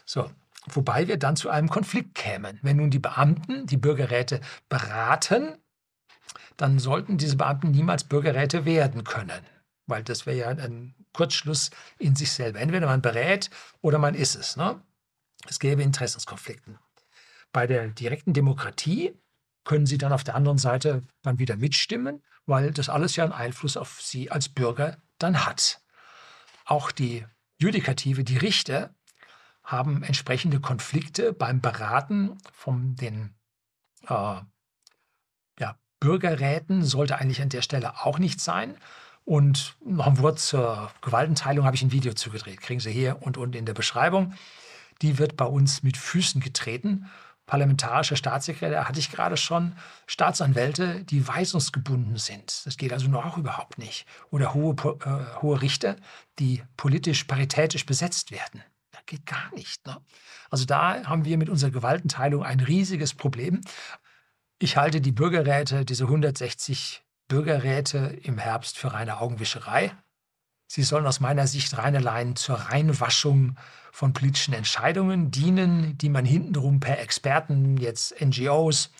So, 0.05 0.31
wobei 0.66 1.07
wir 1.07 1.18
dann 1.18 1.37
zu 1.37 1.51
einem 1.51 1.68
Konflikt 1.68 2.14
kämen. 2.14 2.59
Wenn 2.62 2.79
nun 2.79 2.90
die 2.90 2.98
Beamten 2.98 3.66
die 3.66 3.77
Bürgerräte 3.77 4.40
beraten, 4.68 5.59
dann 6.57 6.79
sollten 6.79 7.18
diese 7.18 7.37
Beamten 7.37 7.70
niemals 7.70 8.05
Bürgerräte 8.05 8.64
werden 8.64 9.05
können, 9.05 9.46
weil 9.87 10.03
das 10.03 10.27
wäre 10.27 10.37
ja 10.37 10.48
ein 10.48 10.94
Kurzschluss 11.12 11.70
in 11.98 12.16
sich 12.16 12.33
selber. 12.33 12.59
Entweder 12.59 12.87
man 12.87 13.03
berät 13.03 13.51
oder 13.81 13.98
man 13.98 14.14
ist 14.14 14.35
es. 14.35 14.57
Ne? 14.57 14.81
Es 15.46 15.59
gäbe 15.59 15.83
Interessenskonflikten. 15.83 16.79
Bei 17.52 17.66
der 17.66 17.88
direkten 17.88 18.32
Demokratie 18.32 19.14
können 19.64 19.87
sie 19.87 19.98
dann 19.98 20.12
auf 20.12 20.24
der 20.24 20.34
anderen 20.34 20.58
Seite 20.58 21.02
dann 21.22 21.38
wieder 21.38 21.56
mitstimmen, 21.56 22.22
weil 22.46 22.72
das 22.72 22.88
alles 22.88 23.16
ja 23.16 23.24
einen 23.24 23.32
Einfluss 23.32 23.76
auf 23.76 24.00
sie 24.00 24.30
als 24.30 24.48
Bürger 24.48 24.96
dann 25.18 25.44
hat. 25.44 25.80
Auch 26.64 26.90
die 26.90 27.26
Judikative, 27.58 28.24
die 28.24 28.38
Richter, 28.38 28.94
haben 29.62 30.02
entsprechende 30.02 30.61
Konflikte 30.61 31.34
beim 31.34 31.61
Beraten 31.61 32.38
von 32.52 32.96
den 32.96 33.34
äh, 34.08 34.40
ja, 35.61 35.78
Bürgerräten, 36.00 36.82
sollte 36.82 37.18
eigentlich 37.18 37.42
an 37.42 37.50
der 37.50 37.61
Stelle 37.62 38.06
auch 38.06 38.18
nicht 38.18 38.40
sein. 38.40 38.78
Und 39.26 39.76
noch 39.84 40.06
ein 40.06 40.18
Wort 40.18 40.38
zur 40.38 40.90
Gewaltenteilung 41.02 41.66
habe 41.66 41.76
ich 41.76 41.82
ein 41.82 41.92
Video 41.92 42.14
zugedreht. 42.14 42.62
Kriegen 42.62 42.80
Sie 42.80 42.92
hier 42.92 43.20
und 43.20 43.37
unten 43.37 43.58
in 43.58 43.66
der 43.66 43.74
Beschreibung. 43.74 44.32
Die 45.02 45.18
wird 45.18 45.37
bei 45.37 45.44
uns 45.44 45.82
mit 45.82 45.98
Füßen 45.98 46.40
getreten 46.40 47.11
parlamentarischer 47.48 48.14
Staatssekretär, 48.14 48.87
hatte 48.87 49.00
ich 49.00 49.11
gerade 49.11 49.37
schon, 49.37 49.72
Staatsanwälte, 50.06 51.02
die 51.02 51.26
weisungsgebunden 51.26 52.16
sind. 52.16 52.64
Das 52.64 52.76
geht 52.76 52.92
also 52.92 53.08
noch 53.08 53.37
überhaupt 53.37 53.78
nicht. 53.78 54.06
Oder 54.30 54.54
hohe, 54.54 54.74
äh, 54.74 55.42
hohe 55.42 55.61
Richter, 55.61 55.96
die 56.38 56.62
politisch 56.76 57.24
paritätisch 57.24 57.87
besetzt 57.87 58.30
werden. 58.30 58.62
Das 58.92 59.00
geht 59.06 59.26
gar 59.26 59.52
nicht. 59.54 59.84
Ne? 59.87 59.96
Also 60.50 60.66
da 60.66 61.04
haben 61.04 61.24
wir 61.24 61.38
mit 61.38 61.48
unserer 61.48 61.70
Gewaltenteilung 61.70 62.44
ein 62.44 62.61
riesiges 62.61 63.14
Problem. 63.14 63.62
Ich 64.58 64.76
halte 64.76 65.00
die 65.00 65.12
Bürgerräte, 65.12 65.84
diese 65.84 66.04
160 66.04 67.02
Bürgerräte 67.28 68.18
im 68.22 68.38
Herbst 68.38 68.76
für 68.76 68.92
reine 68.92 69.20
Augenwischerei. 69.20 69.92
Sie 70.70 70.83
sollen 70.83 71.07
aus 71.07 71.20
meiner 71.20 71.46
Sicht 71.46 71.76
rein 71.78 71.96
allein 71.96 72.37
zur 72.37 72.57
Reinwaschung 72.57 73.57
von 73.90 74.12
politischen 74.12 74.52
Entscheidungen 74.52 75.31
dienen, 75.31 75.96
die 75.96 76.11
man 76.11 76.26
hintenrum 76.26 76.78
per 76.78 77.00
Experten, 77.00 77.78
jetzt 77.78 78.14
NGOs 78.20 78.90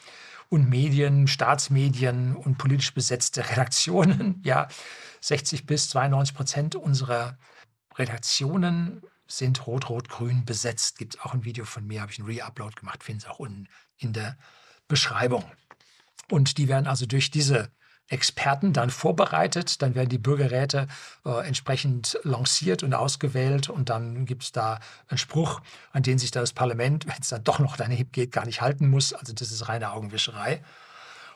und 0.49 0.71
Medien, 0.71 1.29
Staatsmedien 1.29 2.35
und 2.35 2.57
politisch 2.57 2.95
besetzte 2.95 3.51
Redaktionen, 3.51 4.41
ja, 4.45 4.69
60 5.21 5.67
bis 5.67 5.91
92 5.91 6.35
Prozent 6.35 6.75
unserer 6.75 7.37
Redaktionen 7.97 9.03
sind 9.27 9.67
rot-rot-grün 9.67 10.47
besetzt. 10.47 10.97
Gibt 10.97 11.17
es 11.17 11.21
auch 11.21 11.35
ein 11.35 11.45
Video 11.45 11.67
von 11.67 11.87
mir, 11.87 12.01
habe 12.01 12.13
ich 12.13 12.19
einen 12.19 12.29
Re-Upload 12.29 12.77
gemacht, 12.77 13.05
finden 13.05 13.21
Sie 13.21 13.29
auch 13.29 13.41
unten 13.41 13.69
in 13.99 14.15
der 14.15 14.39
Beschreibung. 14.87 15.45
Und 16.31 16.57
die 16.57 16.69
werden 16.69 16.87
also 16.87 17.05
durch 17.05 17.31
diese 17.31 17.71
Experten 18.09 18.73
dann 18.73 18.91
vorbereitet, 18.91 19.83
dann 19.83 19.95
werden 19.95 20.09
die 20.09 20.19
Bürgerräte 20.19 20.89
äh, 21.25 21.47
entsprechend 21.47 22.19
lanciert 22.23 22.83
und 22.83 22.95
ausgewählt 22.95 23.69
und 23.69 23.91
dann 23.91 24.25
gibt 24.25 24.45
es 24.45 24.53
da 24.53 24.81
einen 25.09 25.19
Spruch, 25.19 25.61
an 25.93 26.03
den 26.03 26.19
sich 26.19 26.31
das 26.31 26.53
Parlament, 26.53 27.07
wenn 27.07 27.21
es 27.21 27.29
dann 27.29 27.45
doch 27.45 27.59
noch 27.59 27.77
daneben 27.77 28.11
geht, 28.11 28.33
gar 28.33 28.47
nicht 28.47 28.61
halten 28.63 28.89
muss. 28.89 29.13
Also 29.13 29.33
das 29.33 29.53
ist 29.53 29.69
reine 29.69 29.93
Augenwischerei. 29.93 30.63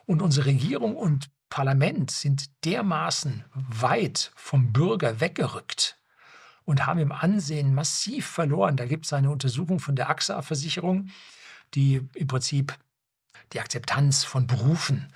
Und 0.06 0.22
unsere 0.22 0.46
Regierung 0.46 0.96
und 0.96 1.30
Parlament 1.50 2.10
sind 2.10 2.64
dermaßen 2.64 3.44
weit 3.52 4.32
vom 4.34 4.72
Bürger 4.72 5.20
weggerückt 5.20 5.98
und 6.64 6.86
haben 6.86 6.98
im 6.98 7.12
Ansehen 7.12 7.74
massiv 7.74 8.26
verloren. 8.26 8.78
Da 8.78 8.86
gibt 8.86 9.04
es 9.04 9.12
eine 9.12 9.30
Untersuchung 9.30 9.78
von 9.78 9.94
der 9.94 10.08
AXA-Versicherung, 10.08 11.10
die 11.74 12.08
im 12.14 12.26
Prinzip 12.26 12.74
die 13.52 13.60
Akzeptanz 13.60 14.24
von 14.24 14.46
Berufen 14.46 15.12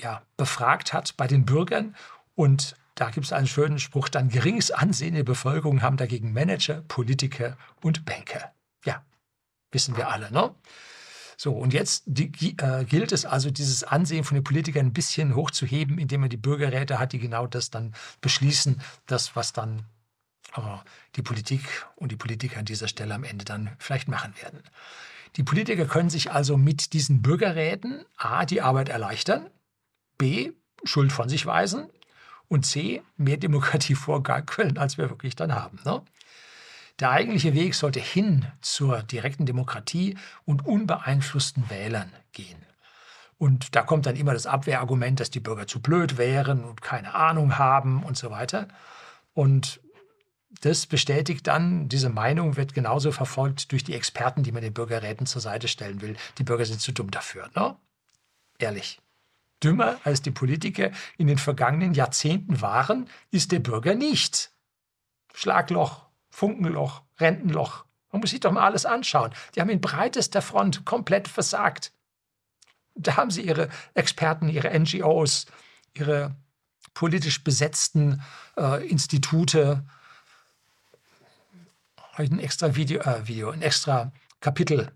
ja, 0.00 0.22
befragt 0.36 0.92
hat 0.92 1.16
bei 1.16 1.26
den 1.26 1.44
Bürgern. 1.44 1.96
Und 2.34 2.76
da 2.94 3.10
gibt 3.10 3.26
es 3.26 3.32
einen 3.32 3.46
schönen 3.46 3.78
Spruch, 3.78 4.08
dann 4.08 4.28
geringes 4.28 4.70
Ansehen 4.70 5.14
der 5.14 5.24
Bevölkerung 5.24 5.82
haben 5.82 5.96
dagegen 5.96 6.32
Manager, 6.32 6.82
Politiker 6.88 7.56
und 7.82 8.04
Banker. 8.04 8.52
Ja, 8.84 9.04
wissen 9.70 9.96
wir 9.96 10.08
alle, 10.08 10.30
ne? 10.32 10.54
So, 11.38 11.52
und 11.52 11.74
jetzt 11.74 12.04
die, 12.06 12.56
äh, 12.58 12.84
gilt 12.84 13.12
es 13.12 13.26
also, 13.26 13.50
dieses 13.50 13.84
Ansehen 13.84 14.24
von 14.24 14.36
den 14.36 14.44
Politikern 14.44 14.86
ein 14.86 14.92
bisschen 14.94 15.36
hochzuheben, 15.36 15.98
indem 15.98 16.22
man 16.22 16.30
die 16.30 16.38
Bürgerräte 16.38 16.98
hat, 16.98 17.12
die 17.12 17.18
genau 17.18 17.46
das 17.46 17.70
dann 17.70 17.94
beschließen, 18.22 18.80
das, 19.04 19.36
was 19.36 19.52
dann 19.52 19.84
äh, 20.56 20.60
die 21.16 21.22
Politik 21.22 21.60
und 21.96 22.10
die 22.10 22.16
Politiker 22.16 22.58
an 22.58 22.64
dieser 22.64 22.88
Stelle 22.88 23.14
am 23.14 23.24
Ende 23.24 23.44
dann 23.44 23.70
vielleicht 23.78 24.08
machen 24.08 24.34
werden. 24.40 24.62
Die 25.36 25.42
Politiker 25.42 25.84
können 25.84 26.08
sich 26.08 26.32
also 26.32 26.56
mit 26.56 26.94
diesen 26.94 27.20
Bürgerräten 27.20 28.06
A, 28.16 28.46
die 28.46 28.62
Arbeit 28.62 28.88
erleichtern, 28.88 29.50
B, 30.18 30.52
Schuld 30.84 31.12
von 31.12 31.28
sich 31.28 31.46
weisen 31.46 31.88
und 32.48 32.64
C, 32.64 33.02
mehr 33.16 33.36
Demokratie 33.36 33.94
vorgaukeln, 34.06 34.78
als 34.78 34.98
wir 34.98 35.10
wirklich 35.10 35.36
dann 35.36 35.54
haben. 35.54 35.78
Ne? 35.84 36.02
Der 37.00 37.10
eigentliche 37.10 37.54
Weg 37.54 37.74
sollte 37.74 38.00
hin 38.00 38.46
zur 38.62 39.02
direkten 39.02 39.44
Demokratie 39.44 40.16
und 40.44 40.64
unbeeinflussten 40.64 41.68
Wählern 41.68 42.10
gehen. 42.32 42.64
Und 43.38 43.76
da 43.76 43.82
kommt 43.82 44.06
dann 44.06 44.16
immer 44.16 44.32
das 44.32 44.46
Abwehrargument, 44.46 45.20
dass 45.20 45.30
die 45.30 45.40
Bürger 45.40 45.66
zu 45.66 45.80
blöd 45.80 46.16
wären 46.16 46.64
und 46.64 46.80
keine 46.80 47.14
Ahnung 47.14 47.58
haben 47.58 48.02
und 48.02 48.16
so 48.16 48.30
weiter. 48.30 48.66
Und 49.34 49.80
das 50.62 50.86
bestätigt 50.86 51.46
dann, 51.46 51.90
diese 51.90 52.08
Meinung 52.08 52.56
wird 52.56 52.72
genauso 52.72 53.12
verfolgt 53.12 53.72
durch 53.72 53.84
die 53.84 53.92
Experten, 53.92 54.42
die 54.42 54.52
man 54.52 54.62
den 54.62 54.72
Bürgerräten 54.72 55.26
zur 55.26 55.42
Seite 55.42 55.68
stellen 55.68 56.00
will. 56.00 56.16
Die 56.38 56.44
Bürger 56.44 56.64
sind 56.64 56.80
zu 56.80 56.92
dumm 56.92 57.10
dafür. 57.10 57.50
Ne? 57.54 57.76
Ehrlich 58.58 59.02
dümmer 59.62 59.98
als 60.04 60.22
die 60.22 60.30
Politiker 60.30 60.90
in 61.16 61.26
den 61.26 61.38
vergangenen 61.38 61.94
Jahrzehnten 61.94 62.60
waren, 62.60 63.08
ist 63.30 63.52
der 63.52 63.60
Bürger 63.60 63.94
nicht. 63.94 64.52
Schlagloch, 65.34 66.06
Funkenloch, 66.30 67.02
Rentenloch. 67.18 67.84
Man 68.12 68.20
muss 68.20 68.30
sich 68.30 68.40
doch 68.40 68.52
mal 68.52 68.64
alles 68.64 68.86
anschauen. 68.86 69.32
Die 69.54 69.60
haben 69.60 69.70
in 69.70 69.80
breitester 69.80 70.42
Front 70.42 70.84
komplett 70.84 71.28
versagt. 71.28 71.92
Da 72.94 73.16
haben 73.16 73.30
sie 73.30 73.42
ihre 73.42 73.68
Experten, 73.94 74.48
ihre 74.48 74.78
NGOs, 74.78 75.46
ihre 75.94 76.34
politisch 76.94 77.44
besetzten 77.44 78.22
äh, 78.56 78.86
Institute, 78.88 79.84
ein 82.14 82.38
extra 82.38 82.74
Video, 82.74 83.00
äh, 83.02 83.28
Video, 83.28 83.50
ein 83.50 83.60
extra 83.60 84.12
Kapitel 84.40 84.92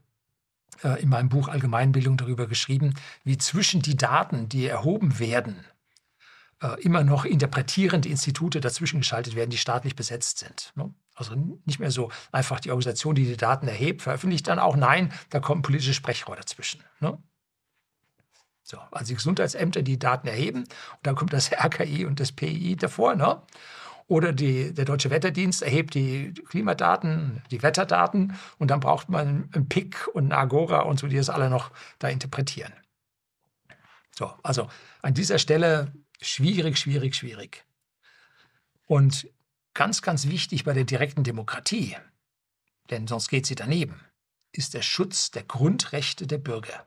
in 0.83 1.09
meinem 1.09 1.29
Buch 1.29 1.49
Allgemeinbildung 1.49 2.16
darüber 2.16 2.47
geschrieben, 2.47 2.95
wie 3.25 3.37
zwischen 3.37 3.83
die 3.83 3.97
Daten, 3.97 4.49
die 4.49 4.66
erhoben 4.66 5.19
werden, 5.19 5.64
äh, 6.62 6.81
immer 6.83 7.05
noch 7.05 7.25
interpretierende 7.25 8.09
Institute 8.09 8.61
dazwischen 8.61 9.01
geschaltet 9.01 9.35
werden, 9.35 9.51
die 9.51 9.57
staatlich 9.57 9.97
besetzt 9.97 10.38
sind. 10.38 10.73
Ne? 10.75 10.93
Also 11.14 11.35
nicht 11.64 11.81
mehr 11.81 11.90
so 11.90 12.11
einfach 12.33 12.61
die 12.61 12.71
Organisation, 12.71 13.14
die 13.14 13.25
die 13.25 13.37
Daten 13.37 13.66
erhebt, 13.66 14.03
veröffentlicht 14.03 14.47
dann 14.47 14.59
auch. 14.59 14.77
Nein, 14.77 15.12
da 15.31 15.40
kommen 15.40 15.62
politische 15.62 15.95
Sprechrohr 15.95 16.37
dazwischen. 16.37 16.83
Ne? 17.01 17.19
So, 18.62 18.79
also 18.90 19.09
die 19.09 19.14
Gesundheitsämter, 19.16 19.83
die 19.83 19.99
Daten 19.99 20.29
erheben, 20.29 20.61
und 20.61 20.99
dann 21.03 21.14
kommt 21.14 21.33
das 21.33 21.51
RKI 21.51 22.05
und 22.05 22.21
das 22.21 22.33
PI 22.33 22.77
davor. 22.77 23.14
Ne? 23.16 23.43
Oder 24.11 24.33
die, 24.33 24.75
der 24.75 24.87
Deutsche 24.87 25.11
Wetterdienst 25.11 25.62
erhebt 25.62 25.94
die 25.94 26.35
Klimadaten, 26.49 27.44
die 27.53 27.62
Wetterdaten 27.62 28.37
und 28.59 28.68
dann 28.73 28.81
braucht 28.81 29.09
man 29.09 29.49
ein 29.55 29.68
PIC 29.68 30.09
und 30.12 30.27
ein 30.27 30.33
Agora 30.33 30.81
und 30.81 30.99
so, 30.99 31.07
die 31.07 31.14
das 31.14 31.31
alle 31.31 31.49
noch 31.49 31.70
da 32.01 32.09
interpretieren. 32.09 32.73
So, 34.11 34.35
also 34.42 34.68
an 35.01 35.14
dieser 35.14 35.38
Stelle 35.38 35.92
schwierig, 36.20 36.77
schwierig, 36.77 37.14
schwierig. 37.14 37.64
Und 38.88 39.29
ganz, 39.75 40.03
ganz 40.03 40.27
wichtig 40.27 40.64
bei 40.64 40.73
der 40.73 40.83
direkten 40.83 41.23
Demokratie, 41.23 41.96
denn 42.90 43.07
sonst 43.07 43.29
geht 43.29 43.46
sie 43.46 43.55
daneben, 43.55 44.01
ist 44.51 44.75
der 44.75 44.83
Schutz 44.83 45.31
der 45.31 45.44
Grundrechte 45.44 46.27
der 46.27 46.38
Bürger. 46.38 46.85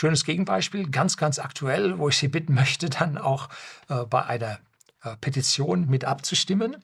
Schönes 0.00 0.24
Gegenbeispiel, 0.24 0.88
ganz, 0.90 1.16
ganz 1.16 1.40
aktuell, 1.40 1.98
wo 1.98 2.08
ich 2.08 2.18
Sie 2.18 2.28
bitten 2.28 2.54
möchte, 2.54 2.88
dann 2.88 3.18
auch 3.18 3.48
äh, 3.88 4.04
bei 4.04 4.24
einer 4.24 4.60
äh, 5.02 5.16
Petition 5.20 5.88
mit 5.88 6.04
abzustimmen. 6.04 6.76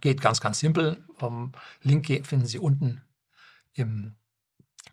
Geht 0.00 0.22
ganz, 0.22 0.40
ganz 0.40 0.58
simpel. 0.58 1.04
Um, 1.20 1.52
Link 1.82 2.06
finden 2.26 2.46
Sie 2.46 2.58
unten 2.58 3.02
im, 3.74 4.14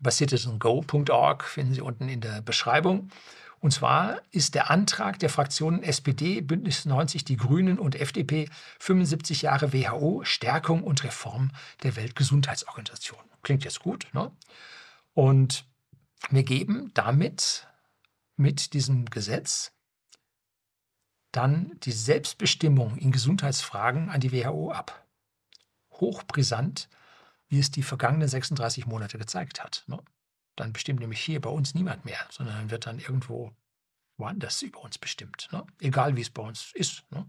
bei 0.00 0.10
citizengo.org, 0.10 1.44
finden 1.44 1.72
Sie 1.72 1.80
unten 1.80 2.10
in 2.10 2.20
der 2.20 2.42
Beschreibung. 2.42 3.08
Und 3.60 3.70
zwar 3.70 4.20
ist 4.32 4.54
der 4.54 4.70
Antrag 4.70 5.18
der 5.18 5.30
Fraktionen 5.30 5.82
SPD, 5.82 6.42
Bündnis 6.42 6.84
90, 6.84 7.24
die 7.24 7.38
Grünen 7.38 7.78
und 7.78 7.94
FDP 7.94 8.50
75 8.80 9.40
Jahre 9.40 9.72
WHO, 9.72 10.20
Stärkung 10.24 10.82
und 10.82 11.04
Reform 11.04 11.52
der 11.84 11.96
Weltgesundheitsorganisation. 11.96 13.20
Klingt 13.42 13.64
jetzt 13.64 13.80
gut, 13.80 14.08
ne? 14.12 14.30
Und 15.14 15.64
wir 16.30 16.42
geben 16.42 16.90
damit, 16.94 17.66
mit 18.36 18.74
diesem 18.74 19.06
Gesetz, 19.06 19.72
dann 21.32 21.78
die 21.80 21.92
Selbstbestimmung 21.92 22.96
in 22.96 23.12
Gesundheitsfragen 23.12 24.10
an 24.10 24.20
die 24.20 24.32
WHO 24.32 24.72
ab. 24.72 25.06
Hochbrisant, 25.92 26.88
wie 27.48 27.58
es 27.58 27.70
die 27.70 27.82
vergangenen 27.82 28.28
36 28.28 28.86
Monate 28.86 29.18
gezeigt 29.18 29.62
hat. 29.62 29.84
Ne? 29.86 30.02
Dann 30.56 30.72
bestimmt 30.72 31.00
nämlich 31.00 31.20
hier 31.20 31.40
bei 31.40 31.50
uns 31.50 31.74
niemand 31.74 32.04
mehr, 32.04 32.26
sondern 32.30 32.70
wird 32.70 32.86
dann 32.86 32.98
irgendwo 32.98 33.52
woanders 34.16 34.62
über 34.62 34.82
uns 34.82 34.98
bestimmt. 34.98 35.48
Ne? 35.52 35.66
Egal 35.80 36.16
wie 36.16 36.22
es 36.22 36.30
bei 36.30 36.42
uns 36.42 36.72
ist. 36.74 37.04
Ne? 37.10 37.28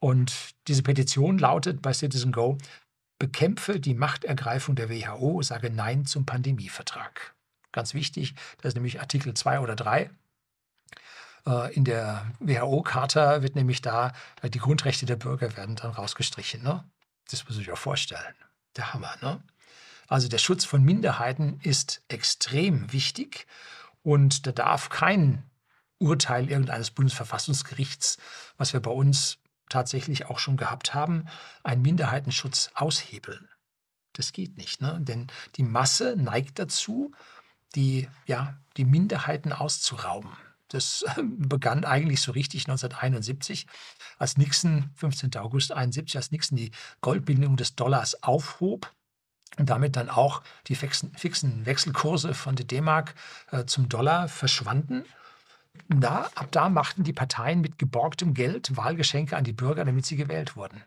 Und 0.00 0.54
diese 0.66 0.82
Petition 0.82 1.38
lautet 1.38 1.82
bei 1.82 1.92
Citizen 1.92 2.32
Go, 2.32 2.58
bekämpfe 3.18 3.80
die 3.80 3.94
Machtergreifung 3.94 4.76
der 4.76 4.90
WHO, 4.90 5.42
sage 5.42 5.70
Nein 5.70 6.06
zum 6.06 6.26
Pandemievertrag. 6.26 7.34
Ganz 7.72 7.94
wichtig, 7.94 8.34
das 8.62 8.70
ist 8.70 8.74
nämlich 8.74 9.00
Artikel 9.00 9.34
2 9.34 9.60
oder 9.60 9.76
3. 9.76 10.10
Äh, 11.46 11.74
in 11.74 11.84
der 11.84 12.30
WHO-Charta 12.40 13.42
wird 13.42 13.56
nämlich 13.56 13.82
da, 13.82 14.12
äh, 14.42 14.50
die 14.50 14.58
Grundrechte 14.58 15.06
der 15.06 15.16
Bürger 15.16 15.56
werden 15.56 15.76
dann 15.76 15.92
rausgestrichen. 15.92 16.62
Ne? 16.62 16.84
Das 17.30 17.46
muss 17.48 17.58
ich 17.58 17.70
auch 17.70 17.78
vorstellen. 17.78 18.34
Der 18.76 18.94
Hammer. 18.94 19.14
Ne? 19.22 19.42
Also 20.06 20.28
der 20.28 20.38
Schutz 20.38 20.64
von 20.64 20.82
Minderheiten 20.82 21.60
ist 21.62 22.02
extrem 22.08 22.92
wichtig 22.92 23.46
und 24.02 24.46
da 24.46 24.52
darf 24.52 24.88
kein 24.88 25.42
Urteil 25.98 26.48
irgendeines 26.48 26.90
Bundesverfassungsgerichts, 26.90 28.18
was 28.56 28.72
wir 28.72 28.80
bei 28.80 28.90
uns 28.90 29.38
tatsächlich 29.68 30.26
auch 30.26 30.38
schon 30.38 30.56
gehabt 30.56 30.94
haben, 30.94 31.26
einen 31.62 31.82
Minderheitenschutz 31.82 32.70
aushebeln. 32.74 33.48
Das 34.14 34.32
geht 34.32 34.56
nicht, 34.56 34.80
ne? 34.80 34.98
denn 35.00 35.26
die 35.56 35.62
Masse 35.62 36.16
neigt 36.16 36.58
dazu, 36.58 37.12
die, 37.74 38.08
ja, 38.26 38.56
die 38.76 38.84
Minderheiten 38.84 39.52
auszurauben. 39.52 40.30
Das 40.68 41.04
begann 41.16 41.84
eigentlich 41.84 42.20
so 42.20 42.32
richtig 42.32 42.68
1971, 42.68 43.66
als 44.18 44.36
Nixon, 44.36 44.90
15. 44.94 45.36
August 45.36 45.72
1971, 45.72 46.16
als 46.16 46.30
Nixon 46.30 46.56
die 46.56 46.70
Goldbindung 47.00 47.56
des 47.56 47.74
Dollars 47.74 48.22
aufhob 48.22 48.92
und 49.56 49.70
damit 49.70 49.96
dann 49.96 50.10
auch 50.10 50.42
die 50.66 50.74
fixen, 50.74 51.12
fixen 51.14 51.64
Wechselkurse 51.64 52.34
von 52.34 52.54
der 52.54 52.66
D-Mark 52.66 53.14
äh, 53.50 53.64
zum 53.64 53.88
Dollar 53.88 54.28
verschwanden. 54.28 55.04
Da, 55.88 56.30
ab 56.34 56.48
da 56.50 56.68
machten 56.68 57.04
die 57.04 57.12
Parteien 57.12 57.60
mit 57.60 57.78
geborgtem 57.78 58.34
Geld 58.34 58.76
Wahlgeschenke 58.76 59.36
an 59.36 59.44
die 59.44 59.52
Bürger, 59.52 59.84
damit 59.84 60.06
sie 60.06 60.16
gewählt 60.16 60.56
wurden. 60.56 60.82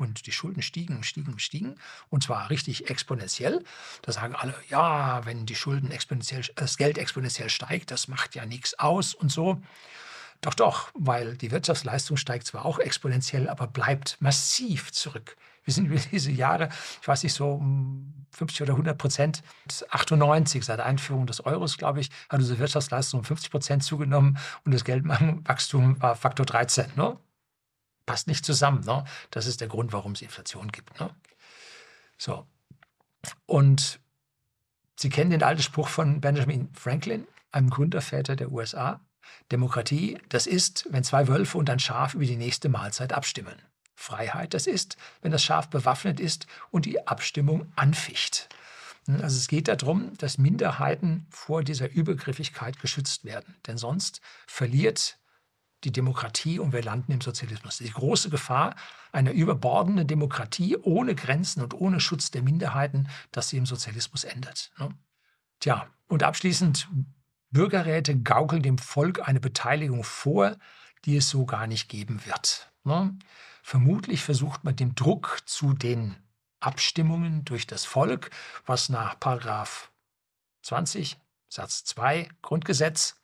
Und 0.00 0.26
die 0.26 0.32
Schulden 0.32 0.62
stiegen 0.62 0.96
und 0.96 1.04
stiegen 1.04 1.30
und 1.30 1.42
stiegen. 1.42 1.74
Und 2.08 2.22
zwar 2.22 2.48
richtig 2.48 2.88
exponentiell. 2.88 3.62
Da 4.00 4.12
sagen 4.12 4.34
alle, 4.34 4.54
ja, 4.70 5.26
wenn 5.26 5.44
die 5.44 5.54
Schulden 5.54 5.90
exponentiell, 5.90 6.42
das 6.54 6.78
Geld 6.78 6.96
exponentiell 6.96 7.50
steigt, 7.50 7.90
das 7.90 8.08
macht 8.08 8.34
ja 8.34 8.46
nichts 8.46 8.78
aus 8.78 9.12
und 9.12 9.30
so. 9.30 9.60
Doch, 10.40 10.54
doch, 10.54 10.90
weil 10.94 11.36
die 11.36 11.50
Wirtschaftsleistung 11.50 12.16
steigt 12.16 12.46
zwar 12.46 12.64
auch 12.64 12.78
exponentiell, 12.78 13.46
aber 13.46 13.66
bleibt 13.66 14.16
massiv 14.20 14.90
zurück. 14.90 15.36
Wir 15.64 15.74
sind 15.74 15.84
über 15.84 16.00
diese 16.10 16.30
Jahre, 16.30 16.70
ich 17.02 17.06
weiß 17.06 17.22
nicht, 17.22 17.34
so 17.34 17.62
50 18.30 18.62
oder 18.62 18.72
100 18.72 18.96
Prozent, 18.96 19.42
98 19.90 20.64
seit 20.64 20.80
Einführung 20.80 21.26
des 21.26 21.44
Euros, 21.44 21.76
glaube 21.76 22.00
ich, 22.00 22.08
hat 22.30 22.40
unsere 22.40 22.58
Wirtschaftsleistung 22.58 23.20
um 23.20 23.24
50 23.24 23.50
Prozent 23.50 23.84
zugenommen 23.84 24.38
und 24.64 24.72
das 24.72 24.84
Geldwachstum 24.84 26.00
war 26.00 26.16
Faktor 26.16 26.46
13. 26.46 26.86
Ne? 26.96 27.18
Passt 28.10 28.26
nicht 28.26 28.44
zusammen. 28.44 28.82
Ne? 28.84 29.04
Das 29.30 29.46
ist 29.46 29.60
der 29.60 29.68
Grund, 29.68 29.92
warum 29.92 30.12
es 30.12 30.22
Inflation 30.22 30.72
gibt. 30.72 30.98
Ne? 30.98 31.14
So. 32.18 32.44
Und 33.46 34.00
Sie 34.96 35.10
kennen 35.10 35.30
den 35.30 35.44
alten 35.44 35.62
Spruch 35.62 35.86
von 35.86 36.20
Benjamin 36.20 36.68
Franklin, 36.74 37.28
einem 37.52 37.70
Gründerväter 37.70 38.34
der 38.34 38.50
USA. 38.50 39.00
Demokratie, 39.52 40.18
das 40.28 40.48
ist, 40.48 40.86
wenn 40.90 41.04
zwei 41.04 41.28
Wölfe 41.28 41.56
und 41.56 41.70
ein 41.70 41.78
Schaf 41.78 42.14
über 42.14 42.24
die 42.24 42.36
nächste 42.36 42.68
Mahlzeit 42.68 43.12
abstimmen. 43.12 43.54
Freiheit, 43.94 44.54
das 44.54 44.66
ist, 44.66 44.96
wenn 45.22 45.30
das 45.30 45.44
Schaf 45.44 45.70
bewaffnet 45.70 46.18
ist 46.18 46.48
und 46.72 46.84
die 46.84 47.06
Abstimmung 47.06 47.72
anficht. 47.76 48.48
Also 49.06 49.38
es 49.38 49.46
geht 49.46 49.68
darum, 49.68 50.18
dass 50.18 50.36
Minderheiten 50.36 51.28
vor 51.30 51.62
dieser 51.62 51.88
Übergriffigkeit 51.88 52.80
geschützt 52.80 53.24
werden. 53.24 53.54
Denn 53.68 53.78
sonst 53.78 54.20
verliert 54.48 55.19
die 55.84 55.92
Demokratie 55.92 56.58
und 56.58 56.72
wir 56.72 56.82
landen 56.82 57.12
im 57.12 57.20
Sozialismus. 57.20 57.78
Die 57.78 57.90
große 57.90 58.30
Gefahr 58.30 58.74
einer 59.12 59.32
überbordenden 59.32 60.06
Demokratie 60.06 60.76
ohne 60.76 61.14
Grenzen 61.14 61.62
und 61.62 61.74
ohne 61.74 62.00
Schutz 62.00 62.30
der 62.30 62.42
Minderheiten, 62.42 63.08
dass 63.32 63.48
sie 63.48 63.56
im 63.56 63.66
Sozialismus 63.66 64.24
endet. 64.24 64.70
Ne? 64.78 64.94
Tja, 65.60 65.86
und 66.08 66.22
abschließend 66.22 66.88
Bürgerräte 67.50 68.18
gaukeln 68.18 68.62
dem 68.62 68.78
Volk 68.78 69.26
eine 69.26 69.40
Beteiligung 69.40 70.04
vor, 70.04 70.56
die 71.04 71.16
es 71.16 71.28
so 71.28 71.46
gar 71.46 71.66
nicht 71.66 71.88
geben 71.88 72.24
wird. 72.24 72.72
Ne? 72.84 73.16
Vermutlich 73.62 74.22
versucht 74.22 74.64
man 74.64 74.76
den 74.76 74.94
Druck 74.94 75.42
zu 75.46 75.72
den 75.72 76.16
Abstimmungen 76.60 77.44
durch 77.44 77.66
das 77.66 77.84
Volk, 77.84 78.30
was 78.66 78.88
nach 78.88 79.18
Paragraph 79.18 79.90
20 80.62 81.18
Satz 81.48 81.84
2 81.84 82.28
Grundgesetz 82.42 83.19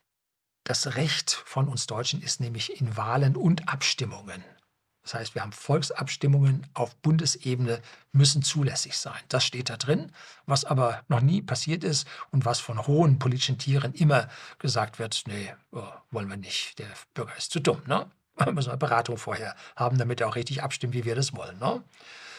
das 0.66 0.96
Recht 0.96 1.32
von 1.32 1.68
uns 1.68 1.86
Deutschen 1.86 2.22
ist 2.22 2.40
nämlich 2.40 2.80
in 2.80 2.96
Wahlen 2.96 3.36
und 3.36 3.68
Abstimmungen 3.68 4.44
das 5.06 5.14
heißt, 5.14 5.34
wir 5.36 5.42
haben 5.42 5.52
Volksabstimmungen 5.52 6.66
auf 6.74 6.96
Bundesebene 6.96 7.80
müssen 8.10 8.42
zulässig 8.42 8.98
sein. 8.98 9.20
Das 9.28 9.44
steht 9.44 9.70
da 9.70 9.76
drin, 9.76 10.10
was 10.46 10.64
aber 10.64 11.04
noch 11.06 11.20
nie 11.20 11.42
passiert 11.42 11.84
ist 11.84 12.08
und 12.32 12.44
was 12.44 12.58
von 12.58 12.88
hohen 12.88 13.20
politischen 13.20 13.56
Tieren 13.56 13.94
immer 13.94 14.28
gesagt 14.58 14.98
wird, 14.98 15.22
nee, 15.28 15.54
oh, 15.70 15.84
wollen 16.10 16.28
wir 16.28 16.36
nicht, 16.36 16.80
der 16.80 16.88
Bürger 17.14 17.36
ist 17.38 17.52
zu 17.52 17.60
dumm. 17.60 17.82
Ne? 17.86 18.10
Wir 18.36 18.50
müssen 18.50 18.70
eine 18.70 18.78
Beratung 18.78 19.16
vorher 19.16 19.54
haben, 19.76 19.96
damit 19.96 20.20
er 20.20 20.28
auch 20.28 20.34
richtig 20.34 20.62
abstimmt, 20.62 20.92
wie 20.92 21.06
wir 21.06 21.14
das 21.14 21.34
wollen. 21.34 21.58
Ne? 21.58 21.82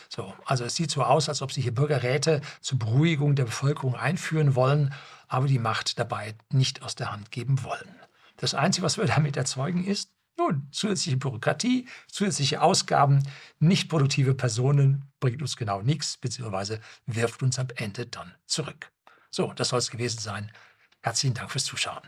So, 0.10 0.34
also 0.46 0.64
es 0.64 0.76
sieht 0.76 0.92
so 0.92 1.04
aus, 1.04 1.28
als 1.28 1.42
ob 1.42 1.52
sie 1.52 1.62
hier 1.62 1.74
Bürgerräte 1.74 2.42
zur 2.62 2.78
Beruhigung 2.78 3.36
der 3.36 3.46
Bevölkerung 3.46 3.96
einführen 3.96 4.56
wollen, 4.56 4.94
aber 5.28 5.48
die 5.48 5.58
Macht 5.58 5.98
dabei 5.98 6.36
nicht 6.52 6.84
aus 6.84 6.94
der 6.94 7.12
Hand 7.12 7.32
geben 7.32 7.64
wollen. 7.64 7.96
Das 8.38 8.54
Einzige, 8.54 8.86
was 8.86 8.98
wir 8.98 9.06
damit 9.06 9.36
erzeugen, 9.36 9.84
ist, 9.84 10.12
nun, 10.38 10.68
zusätzliche 10.72 11.18
Bürokratie, 11.18 11.88
zusätzliche 12.08 12.62
Ausgaben, 12.62 13.24
nicht 13.60 13.90
produktive 13.90 14.36
Personen 14.36 15.12
bringt 15.20 15.42
uns 15.42 15.58
genau 15.58 15.82
nichts, 15.82 16.18
beziehungsweise 16.18 16.80
wirft 17.08 17.42
uns 17.42 17.58
am 17.58 17.68
Ende 17.76 18.06
dann 18.06 18.36
zurück. 18.46 18.92
So, 19.32 19.52
das 19.54 19.70
soll 19.70 19.80
es 19.80 19.90
gewesen 19.90 20.20
sein. 20.20 20.52
Herzlichen 21.02 21.34
Dank 21.34 21.52
fürs 21.52 21.66
Zuschauen. 21.66 22.04